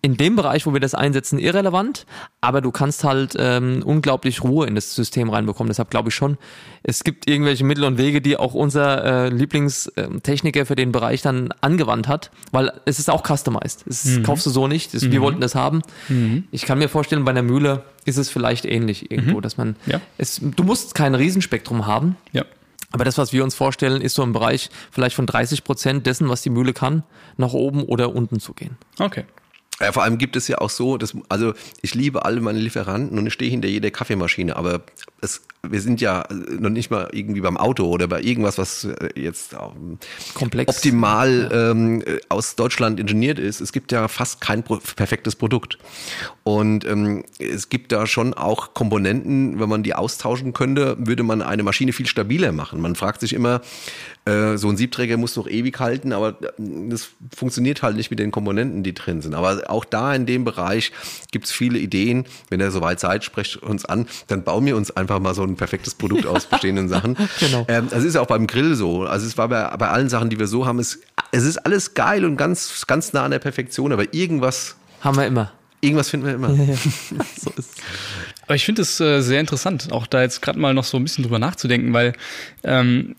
[0.06, 2.06] in dem Bereich, wo wir das einsetzen, irrelevant,
[2.40, 5.68] aber du kannst halt ähm, unglaublich Ruhe in das System reinbekommen.
[5.68, 6.38] Deshalb glaube ich schon,
[6.84, 11.52] es gibt irgendwelche Mittel und Wege, die auch unser äh, Lieblingstechniker für den Bereich dann
[11.62, 13.84] angewandt hat, weil es ist auch customized.
[13.88, 14.22] Das mhm.
[14.22, 14.94] kaufst du so nicht.
[14.94, 15.12] Das, mhm.
[15.12, 15.82] Wir wollten das haben.
[16.08, 16.44] Mhm.
[16.52, 19.42] Ich kann mir vorstellen, bei einer Mühle ist es vielleicht ähnlich irgendwo, mhm.
[19.42, 20.00] dass man ja.
[20.20, 22.16] es, du musst kein Riesenspektrum haben.
[22.32, 22.46] Ja.
[22.96, 26.30] Aber das, was wir uns vorstellen, ist so im Bereich vielleicht von 30 Prozent dessen,
[26.30, 27.04] was die Mühle kann,
[27.36, 28.78] nach oben oder unten zu gehen.
[29.00, 29.26] Okay.
[29.82, 33.18] Ja, vor allem gibt es ja auch so, dass, also ich liebe alle meine Lieferanten
[33.20, 34.82] und ich stehe hinter jeder Kaffeemaschine, aber
[35.22, 36.26] es, wir sind ja
[36.60, 39.98] noch nicht mal irgendwie beim Auto oder bei irgendwas, was äh, jetzt ähm,
[40.34, 40.74] Komplex.
[40.74, 41.72] optimal ja.
[41.72, 43.60] ähm, aus Deutschland ingeniert ist.
[43.60, 45.78] Es gibt ja fast kein perfektes Produkt.
[46.44, 51.42] Und ähm, es gibt da schon auch Komponenten, wenn man die austauschen könnte, würde man
[51.42, 52.80] eine Maschine viel stabiler machen.
[52.80, 53.62] Man fragt sich immer,
[54.26, 56.52] äh, so ein Siebträger muss doch ewig halten, aber äh,
[56.90, 59.34] das funktioniert halt nicht mit den Komponenten, die drin sind.
[59.34, 60.92] Aber auch da in dem Bereich
[61.32, 62.26] gibt es viele Ideen.
[62.50, 65.56] Wenn ihr soweit seid, sprecht uns an, dann bauen wir uns einfach mal so ein
[65.56, 67.18] perfektes Produkt aus bestehenden Sachen.
[67.40, 67.66] genau.
[67.68, 69.04] Ähm, das ist auch beim Grill so.
[69.04, 71.00] Also es war bei, bei allen Sachen, die wir so haben, es,
[71.32, 75.28] es ist alles geil und ganz, ganz nah an der Perfektion, aber irgendwas haben wir
[75.28, 75.52] immer.
[75.82, 76.52] Irgendwas finden wir immer.
[76.52, 76.76] Ja, ja.
[77.42, 77.82] so ist
[78.46, 81.04] aber ich finde es äh, sehr interessant, auch da jetzt gerade mal noch so ein
[81.04, 82.14] bisschen drüber nachzudenken, weil
[82.64, 83.16] ähm,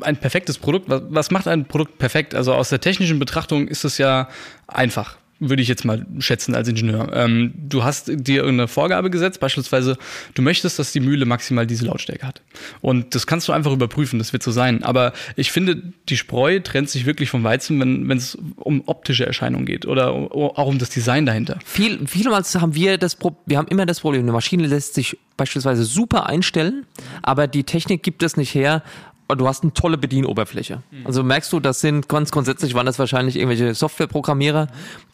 [0.00, 2.34] ein perfektes Produkt, was, was macht ein Produkt perfekt?
[2.34, 4.28] Also aus der technischen Betrachtung ist es ja
[4.66, 7.10] einfach würde ich jetzt mal schätzen als Ingenieur.
[7.12, 9.98] Ähm, du hast dir irgendeine Vorgabe gesetzt, beispielsweise,
[10.34, 12.42] du möchtest, dass die Mühle maximal diese Lautstärke hat.
[12.80, 14.82] Und das kannst du einfach überprüfen, das wird so sein.
[14.82, 19.66] Aber ich finde, die Spreu trennt sich wirklich vom Weizen, wenn es um optische Erscheinungen
[19.66, 21.58] geht oder auch um das Design dahinter.
[21.64, 25.18] Viel, vielmals haben wir das Pro wir haben immer das Problem, eine Maschine lässt sich
[25.36, 26.86] beispielsweise super einstellen,
[27.22, 28.82] aber die Technik gibt es nicht her,
[29.28, 30.82] du hast eine tolle Bedienoberfläche.
[30.90, 31.06] Mhm.
[31.06, 34.68] Also merkst du, das sind ganz grundsätzlich waren das wahrscheinlich irgendwelche Softwareprogrammierer,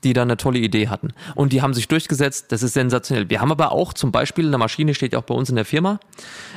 [0.05, 1.13] die da eine tolle Idee hatten.
[1.35, 3.31] Und die haben sich durchgesetzt, das ist sensationell.
[3.31, 5.65] Wir haben aber auch zum Beispiel eine Maschine, steht ja auch bei uns in der
[5.65, 6.01] Firma,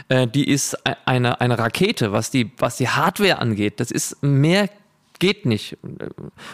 [0.10, 3.80] äh, die ist e-, eine, eine Rakete, was die, was die Hardware angeht.
[3.80, 4.70] Das ist mehr
[5.20, 5.78] geht nicht.
[5.82, 6.00] Und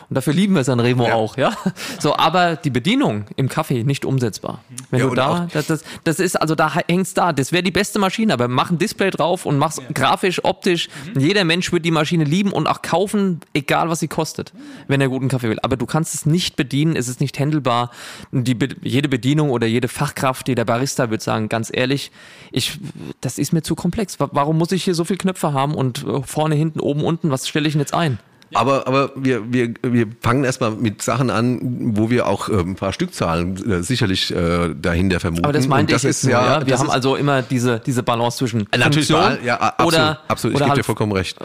[0.10, 1.14] dafür lieben wir Sanremo ja.
[1.16, 1.56] auch, ja.
[2.00, 4.64] So, aber die Bedienung im Kaffee nicht umsetzbar.
[4.90, 7.34] Wenn ja, du da, das, das, das, ist, also da hängt's da.
[7.34, 9.84] Das wäre die beste Maschine, aber mach ein Display drauf und mach's ja.
[9.94, 10.90] grafisch, optisch.
[11.14, 11.22] Mhm.
[11.22, 14.54] Jeder Mensch wird die Maschine lieben und auch kaufen, egal was sie kostet,
[14.88, 15.60] wenn er guten Kaffee will.
[15.62, 17.92] Aber du kannst es nicht bedienen, es ist nicht handelbar.
[18.32, 22.12] Die, jede Bedienung oder jede Fachkraft, die der Barista wird sagen, ganz ehrlich,
[22.52, 22.80] ich,
[23.22, 24.18] das ist mir zu komplex.
[24.20, 27.48] Warum muss ich hier so viele Knöpfe haben und äh, vorne, hinten, oben, unten, was
[27.48, 28.20] stelle ich denn jetzt ein?
[28.54, 31.60] Aber, aber wir, wir, wir fangen erstmal mit Sachen an,
[31.96, 35.46] wo wir auch äh, ein paar Stückzahlen äh, sicherlich äh, dahinter vermuten.
[35.46, 36.68] Aber das meinte das ich jetzt nur, ja, ja.
[36.68, 40.56] Wir haben also immer diese, diese Balance zwischen äh, natürlich Funktion ja, absolut, oder, absolut.
[40.56, 41.38] oder ich gebe halt dir vollkommen recht.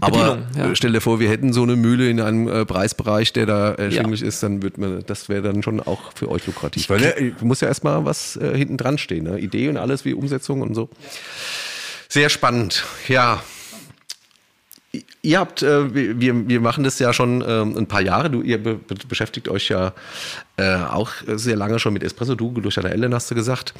[0.00, 0.70] Aber ja.
[0.70, 3.72] äh, stell dir vor, wir hätten so eine Mühle in einem äh, Preisbereich, der da
[3.72, 6.88] erschwinglich ist, dann wird man, das wäre dann schon auch für euch lukrativ.
[6.88, 9.38] Weil ne, muss ja erstmal was äh, hinten dran stehen, ne?
[9.38, 10.88] Idee und alles wie Umsetzung und so.
[12.08, 13.42] Sehr spannend, ja.
[15.22, 18.30] Ihr habt, äh, wir, wir machen das ja schon ähm, ein paar Jahre.
[18.30, 18.78] Du, ihr be
[19.08, 19.92] beschäftigt euch ja
[20.56, 22.34] äh, auch sehr lange schon mit Espresso.
[22.34, 23.74] Du durch deine Ellen hast du gesagt.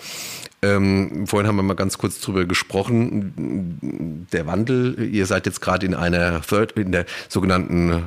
[0.63, 4.27] Ähm, vorhin haben wir mal ganz kurz drüber gesprochen.
[4.33, 5.09] Der Wandel.
[5.13, 8.01] Ihr seid jetzt gerade in einer Third, in der sogenannten äh,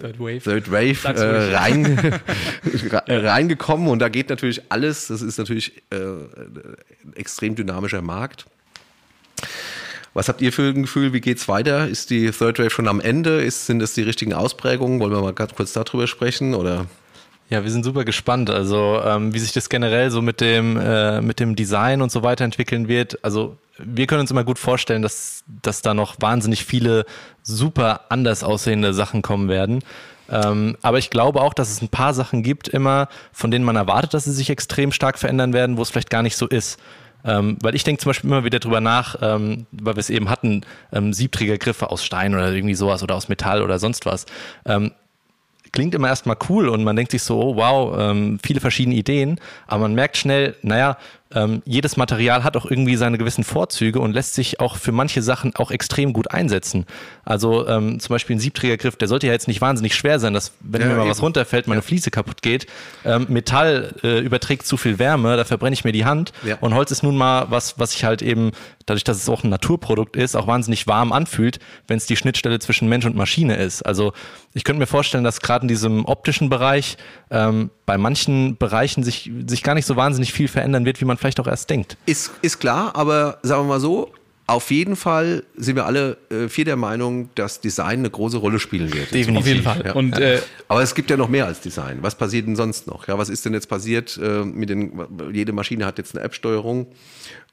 [0.00, 0.40] Third Wave.
[0.40, 2.20] Third Wave äh, rein,
[3.08, 5.06] reingekommen und da geht natürlich alles.
[5.06, 8.46] Das ist natürlich äh, ein extrem dynamischer Markt.
[10.12, 11.12] Was habt ihr für ein Gefühl?
[11.12, 11.86] Wie geht's weiter?
[11.86, 13.40] Ist die Third Wave schon am Ende?
[13.42, 14.98] Ist, sind das die richtigen Ausprägungen?
[14.98, 16.54] Wollen wir mal ganz kurz darüber sprechen?
[16.54, 16.86] Oder?
[17.48, 18.50] Ja, wir sind super gespannt.
[18.50, 22.22] Also ähm, wie sich das generell so mit dem äh, mit dem Design und so
[22.22, 23.24] weiter entwickeln wird.
[23.24, 27.06] Also wir können uns immer gut vorstellen, dass dass da noch wahnsinnig viele
[27.42, 29.80] super anders aussehende Sachen kommen werden.
[30.28, 33.74] Ähm, aber ich glaube auch, dass es ein paar Sachen gibt immer, von denen man
[33.74, 36.78] erwartet, dass sie sich extrem stark verändern werden, wo es vielleicht gar nicht so ist.
[37.24, 40.28] Ähm, weil ich denke zum Beispiel immer wieder drüber nach, ähm, weil wir es eben
[40.28, 44.26] hatten, ähm, Siebträgergriffe aus Stein oder irgendwie sowas oder aus Metall oder sonst was.
[44.64, 44.92] Ähm,
[45.72, 49.38] klingt immer erstmal cool und man denkt sich so, oh, wow, ähm, viele verschiedene Ideen,
[49.66, 50.96] aber man merkt schnell, naja,
[51.32, 55.22] ähm, jedes Material hat auch irgendwie seine gewissen Vorzüge und lässt sich auch für manche
[55.22, 56.86] Sachen auch extrem gut einsetzen.
[57.24, 60.52] Also ähm, zum Beispiel ein Siebträgergriff, der sollte ja jetzt nicht wahnsinnig schwer sein, dass
[60.60, 61.10] wenn Ja, mir mal eben.
[61.10, 62.66] was runterfällt, meine Fliese kaputt geht.
[63.04, 66.32] Ähm, Metall äh, überträgt zu viel Wärme, da verbrenne ich mir die Hand.
[66.44, 66.56] Ja.
[66.60, 68.50] Und Holz ist nun mal was, was sich halt eben,
[68.86, 72.58] dadurch, dass es auch ein Naturprodukt ist, auch wahnsinnig warm anfühlt, wenn es die Schnittstelle
[72.58, 73.82] zwischen Mensch und Maschine ist.
[73.82, 74.12] Also
[74.52, 76.96] ich könnte mir vorstellen, dass gerade in diesem optischen Bereich
[77.30, 81.18] ähm, bei manchen Bereichen sich, sich gar nicht so wahnsinnig viel verändern wird, wie man
[81.20, 81.96] vielleicht auch erst denkt.
[82.06, 84.10] Ist, ist klar, aber sagen wir mal so,
[84.50, 88.58] auf jeden Fall sind wir alle äh, viel der Meinung, dass Design eine große Rolle
[88.58, 89.14] spielen wird.
[89.14, 89.36] Definitiv.
[89.38, 89.82] Auf jeden Fall.
[89.86, 89.92] Ja.
[89.92, 91.98] Und äh, Aber es gibt ja noch mehr als Design.
[92.00, 93.06] Was passiert denn sonst noch?
[93.06, 94.92] Ja, was ist denn jetzt passiert äh, mit den,
[95.32, 96.88] jede Maschine hat jetzt eine App-Steuerung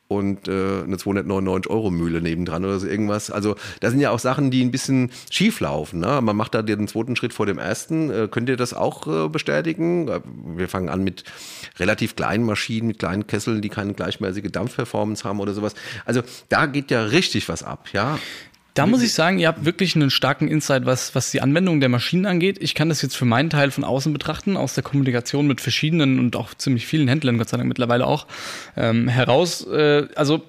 [0.07, 3.29] und äh, eine 299 Euro Mühle nebendran oder so irgendwas.
[3.29, 5.99] Also da sind ja auch Sachen, die ein bisschen schief laufen.
[5.99, 6.21] Ne?
[6.21, 8.09] Man macht da den zweiten Schritt vor dem ersten.
[8.09, 10.07] Äh, könnt ihr das auch äh, bestätigen?
[10.07, 10.21] Äh,
[10.55, 11.25] Wir fangen an mit
[11.77, 15.75] relativ kleinen Maschinen, mit kleinen Kesseln, die keine gleichmäßige Dampfperformance haben oder sowas.
[16.05, 18.19] Also da geht ja richtig was ab, ja.
[18.77, 21.89] Da muss ich sagen, ihr habt wirklich einen starken Insight, was, was die Anwendung der
[21.89, 22.57] Maschinen angeht.
[22.61, 26.19] Ich kann das jetzt für meinen Teil von außen betrachten, aus der Kommunikation mit verschiedenen
[26.19, 28.27] und auch ziemlich vielen Händlern, Gott sei Dank mittlerweile auch,
[28.75, 29.65] ähm, heraus.
[29.65, 30.43] Äh, also,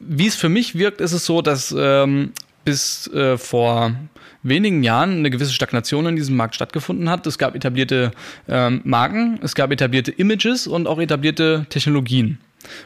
[0.00, 2.32] wie es für mich wirkt, ist es so, dass ähm,
[2.66, 3.94] bis äh, vor
[4.42, 7.26] wenigen Jahren eine gewisse Stagnation in diesem Markt stattgefunden hat.
[7.26, 8.10] Es gab etablierte
[8.48, 12.38] ähm, Marken, es gab etablierte Images und auch etablierte Technologien.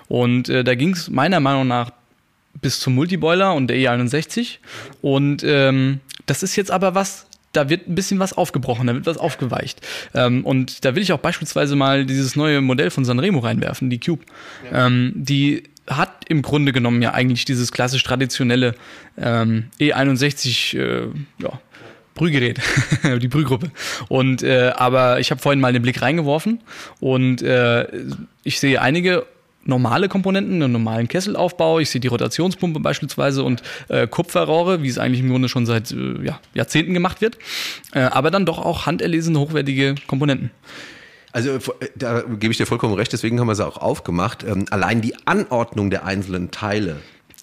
[0.06, 1.90] Und äh, da ging es meiner Meinung nach
[2.60, 4.58] bis zum Multiboiler und der E61.
[5.02, 9.06] Und ähm, das ist jetzt aber was, da wird ein bisschen was aufgebrochen, da wird
[9.06, 9.80] was aufgeweicht.
[10.14, 14.00] Ähm, und da will ich auch beispielsweise mal dieses neue Modell von Sanremo reinwerfen, die
[14.00, 14.24] Cube.
[14.72, 18.74] Ähm, die hat im Grunde genommen ja eigentlich dieses klassisch traditionelle
[19.16, 21.60] ähm, E61, äh, ja,
[22.14, 22.60] Brühgerät,
[23.20, 23.70] die Brühgruppe.
[24.08, 26.60] Und äh, aber ich habe vorhin mal den Blick reingeworfen
[26.98, 27.86] und äh,
[28.42, 29.26] ich sehe einige
[29.66, 31.78] normale Komponenten, einen normalen Kesselaufbau.
[31.78, 35.92] Ich sehe die Rotationspumpe beispielsweise und äh, Kupferrohre, wie es eigentlich im Grunde schon seit
[35.92, 37.38] äh, ja, Jahrzehnten gemacht wird.
[37.92, 40.50] Äh, aber dann doch auch handerlesene, hochwertige Komponenten.
[41.32, 41.60] Also äh,
[41.94, 44.44] da gebe ich dir vollkommen recht, deswegen haben wir sie auch aufgemacht.
[44.44, 46.96] Ähm, allein die Anordnung der einzelnen Teile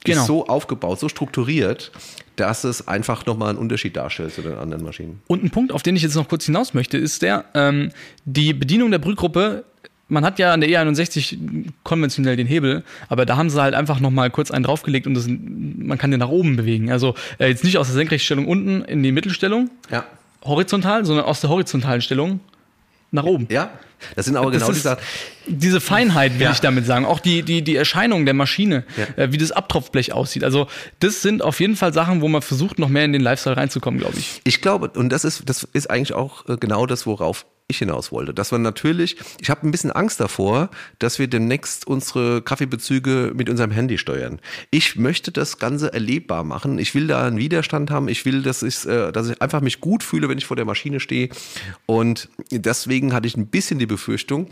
[0.03, 0.21] Genau.
[0.21, 1.91] ist so aufgebaut, so strukturiert,
[2.35, 5.21] dass es einfach nochmal einen Unterschied darstellt zu den anderen Maschinen.
[5.27, 7.89] Und ein Punkt, auf den ich jetzt noch kurz hinaus möchte, ist der, ähm,
[8.25, 9.65] die Bedienung der Brühgruppe.
[10.13, 11.37] Man hat ja an der E61
[11.83, 15.27] konventionell den Hebel, aber da haben sie halt einfach nochmal kurz einen draufgelegt und das,
[15.27, 16.91] man kann den nach oben bewegen.
[16.91, 20.05] Also äh, jetzt nicht aus der Senkrechtstellung unten in die Mittelstellung, Ja.
[20.45, 22.39] horizontal, sondern aus der horizontalen Stellung
[23.11, 23.47] nach oben.
[23.51, 23.69] Ja,
[24.15, 24.99] das sind aber Das genau die Sachen.
[25.47, 26.51] Diese Feinheit will Ja.
[26.51, 27.05] ich damit sagen.
[27.05, 29.23] Auch die, die, die Erscheinung der Maschine, Ja.
[29.23, 30.43] äh, wie das Abtropfblech aussieht.
[30.43, 30.67] Also,
[30.99, 33.99] das sind auf jeden Fall Sachen, wo man versucht, noch mehr in den Lifestyle reinzukommen,
[33.99, 34.41] glaube ich.
[34.43, 38.11] Ich glaube, und das ist, das ist eigentlich auch äh, genau das, worauf ich hinaus
[38.11, 38.33] wollte.
[38.33, 43.49] Dass wir natürlich, ich habe ein bisschen Angst davor, dass wir demnächst unsere Kaffeebezüge mit
[43.49, 44.39] unserem Handy steuern.
[44.69, 46.77] Ich möchte das Ganze erlebbar machen.
[46.77, 48.07] Ich will da einen Widerstand haben.
[48.09, 50.65] Ich will, dass ich, äh, dass ich einfach mich gut fühle, wenn ich vor der
[50.65, 51.29] Maschine stehe.
[51.85, 54.47] Und deswegen hatte ich ein bisschen die Befürchtung,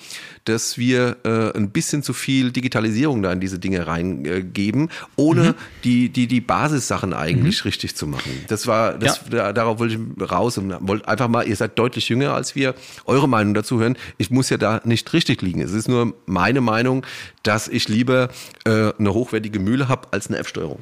[0.45, 5.55] dass wir äh, ein bisschen zu viel Digitalisierung da in diese Dinge reingeben, ohne mhm.
[5.83, 7.67] die, die, die Basissachen eigentlich mhm.
[7.67, 8.31] richtig zu machen.
[8.47, 9.51] Das war, das, ja.
[9.51, 12.73] darauf wollte ich raus und wollte einfach mal, ihr seid deutlich jünger als wir
[13.05, 13.97] eure Meinung dazu hören.
[14.17, 15.61] Ich muss ja da nicht richtig liegen.
[15.61, 17.05] Es ist nur meine Meinung,
[17.43, 18.29] dass ich lieber
[18.65, 20.79] äh, eine hochwertige Mühle habe als eine App-Steuerung.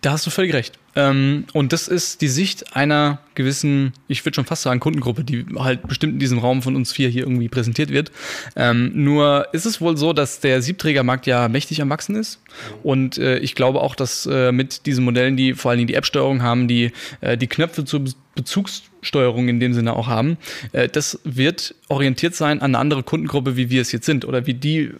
[0.00, 0.78] Da hast du völlig recht.
[0.94, 5.46] Ähm, und das ist die Sicht einer gewissen, ich würde schon fast sagen, Kundengruppe, die
[5.56, 8.12] halt bestimmt in diesem Raum von uns vier hier irgendwie präsentiert wird.
[8.56, 12.40] Ähm, nur ist es wohl so, dass der Siebträgermarkt ja mächtig am Wachsen ist.
[12.82, 15.94] Und äh, ich glaube auch, dass äh, mit diesen Modellen, die vor allen Dingen die
[15.94, 20.38] App-Steuerung haben, die äh, die Knöpfe zur Bezugssteuerung in dem Sinne auch haben,
[20.72, 24.24] äh, das wird orientiert sein an eine andere Kundengruppe, wie wir es jetzt sind.
[24.24, 24.90] Oder wie die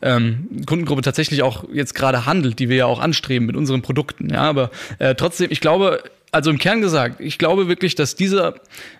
[0.00, 4.30] ähm, Kundengruppe tatsächlich auch jetzt gerade handelt, die wir ja auch anstreben mit unseren Produkten.
[4.30, 8.14] Ja, aber äh, trotzdem trotzdem, ich glaube, also im Kern gesagt, ich glaube wirklich, dass
[8.14, 8.54] diese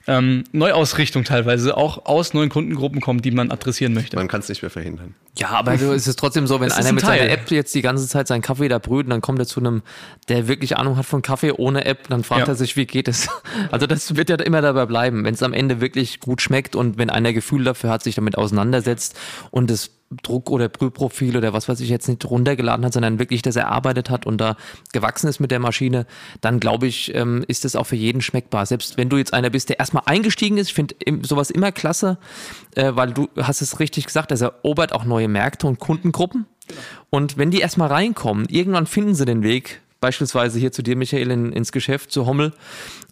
[0.07, 4.17] ähm, Neuausrichtung teilweise auch aus neuen Kundengruppen kommt, die man adressieren möchte.
[4.17, 5.15] Man kann es nicht mehr verhindern.
[5.37, 7.19] Ja, aber also ist es trotzdem so, wenn einer ein mit Teil.
[7.19, 9.61] seiner App jetzt die ganze Zeit seinen Kaffee da brüht und dann kommt er zu
[9.61, 9.83] einem,
[10.29, 12.55] der wirklich Ahnung hat von Kaffee ohne App, dann fragt ja.
[12.55, 13.29] er sich, wie geht es?
[13.71, 16.97] Also das wird ja immer dabei bleiben, wenn es am Ende wirklich gut schmeckt und
[16.97, 19.19] wenn einer Gefühl dafür hat, sich damit auseinandersetzt
[19.51, 23.43] und es Druck- oder Prüfprofil oder was weiß ich jetzt nicht runtergeladen hat, sondern wirklich
[23.43, 24.57] das erarbeitet hat und da
[24.93, 26.07] gewachsen ist mit der Maschine,
[26.41, 28.65] dann glaube ich, ähm, ist das auch für jeden schmeckbar.
[28.65, 32.19] Selbst wenn du jetzt einer bist, der erstmal eingestiegen ist, ich finde sowas immer klasse,
[32.75, 36.47] äh, weil du hast es richtig gesagt, das erobert auch neue Märkte und Kundengruppen.
[37.11, 41.31] Und wenn die erstmal reinkommen, irgendwann finden sie den Weg, beispielsweise hier zu dir, Michael,
[41.31, 42.53] in, ins Geschäft, zu Hommel.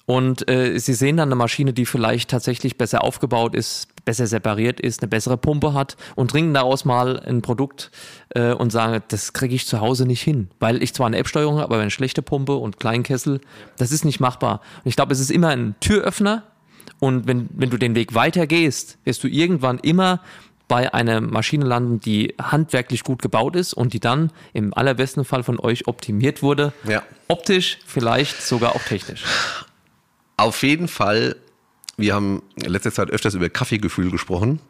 [0.07, 4.81] Und äh, sie sehen dann eine Maschine, die vielleicht tatsächlich besser aufgebaut ist, besser separiert
[4.81, 7.91] ist, eine bessere Pumpe hat und trinken daraus mal ein Produkt
[8.31, 11.57] äh, und sagen, das kriege ich zu Hause nicht hin, weil ich zwar eine App-Steuerung
[11.57, 13.41] habe, aber eine schlechte Pumpe und Kleinkessel,
[13.79, 14.61] das ist nicht machbar.
[14.85, 16.45] Und ich glaube, es ist immer ein Türöffner
[17.01, 20.21] und wenn, wenn du den Weg weiter gehst, wirst du irgendwann immer
[20.69, 25.43] bei einer Maschine landen, die handwerklich gut gebaut ist und die dann im allerbesten Fall
[25.43, 26.73] von euch optimiert wurde.
[26.85, 27.03] Ja.
[27.29, 29.25] Optisch, vielleicht sogar auch technisch.
[30.37, 31.37] Auf jeden Fall,
[31.97, 34.61] wir haben in letzter Zeit öfters über Kaffeegefühl gesprochen.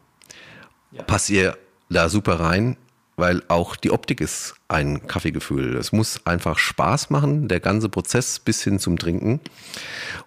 [0.91, 1.03] Ja.
[1.03, 1.57] Passt ihr
[1.89, 2.77] da super rein,
[3.17, 5.75] weil auch die Optik ist ein Kaffeegefühl.
[5.75, 9.41] Es muss einfach Spaß machen, der ganze Prozess bis hin zum Trinken.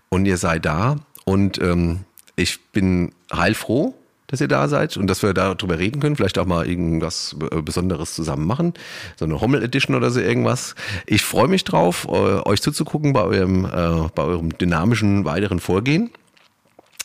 [0.09, 2.05] Und ihr seid da und ähm,
[2.37, 3.95] ich bin heilfroh,
[4.31, 7.63] dass ihr da seid und dass wir darüber reden können, vielleicht auch mal irgendwas äh,
[7.63, 8.75] Besonderes zusammen machen,
[9.17, 10.75] so eine Hommel Edition oder so irgendwas.
[11.07, 16.11] Ich freue mich drauf, äh, euch zuzugucken bei eurem, äh, bei eurem dynamischen weiteren Vorgehen.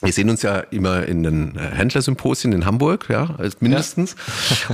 [0.01, 4.15] Wir sehen uns ja immer in den Händlersymposien in Hamburg, ja, mindestens.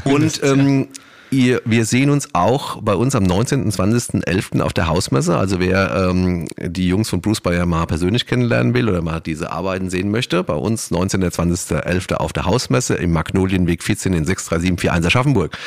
[0.04, 0.12] Ja.
[0.12, 0.88] Und ähm,
[1.34, 3.64] Ihr, wir sehen uns auch bei uns am 19.
[3.64, 4.60] und 20.11.
[4.60, 5.38] auf der Hausmesse.
[5.38, 9.50] Also wer ähm, die Jungs von Bruce Bayer mal persönlich kennenlernen will oder mal diese
[9.50, 11.24] Arbeiten sehen möchte, bei uns 19.
[11.24, 12.16] und 20.11.
[12.16, 15.58] auf der Hausmesse im Magnolienweg 14 in 63741 Aschaffenburg.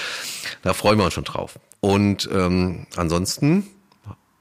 [0.63, 1.59] Da freuen wir uns schon drauf.
[1.81, 3.67] Und ähm, ansonsten,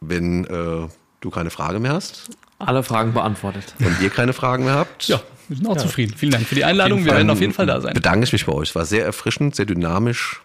[0.01, 0.89] wenn äh,
[1.21, 2.31] du keine Frage mehr hast.
[2.59, 3.75] Alle Fragen beantwortet.
[3.79, 5.07] Wenn ihr keine Fragen mehr habt.
[5.07, 5.81] Ja, wir sind auch ja.
[5.81, 6.15] zufrieden.
[6.17, 7.05] Vielen Dank für die Einladung.
[7.05, 7.93] Wir werden auf jeden Fall da sein.
[7.93, 8.69] Bedanke ich mich bei euch.
[8.69, 10.41] Es war sehr erfrischend, sehr dynamisch.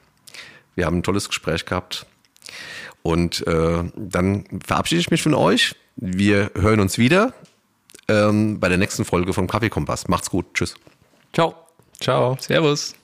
[0.78, 2.06] Wir haben ein tolles Gespräch gehabt.
[3.02, 5.74] Und äh, dann verabschiede ich mich von euch.
[5.96, 7.34] Wir hören uns wieder
[8.06, 10.06] ähm, bei der nächsten Folge vom Kaffeekompass.
[10.06, 10.46] Macht's gut.
[10.54, 10.76] Tschüss.
[11.32, 11.56] Ciao.
[12.00, 12.36] Ciao.
[12.38, 12.94] Servus.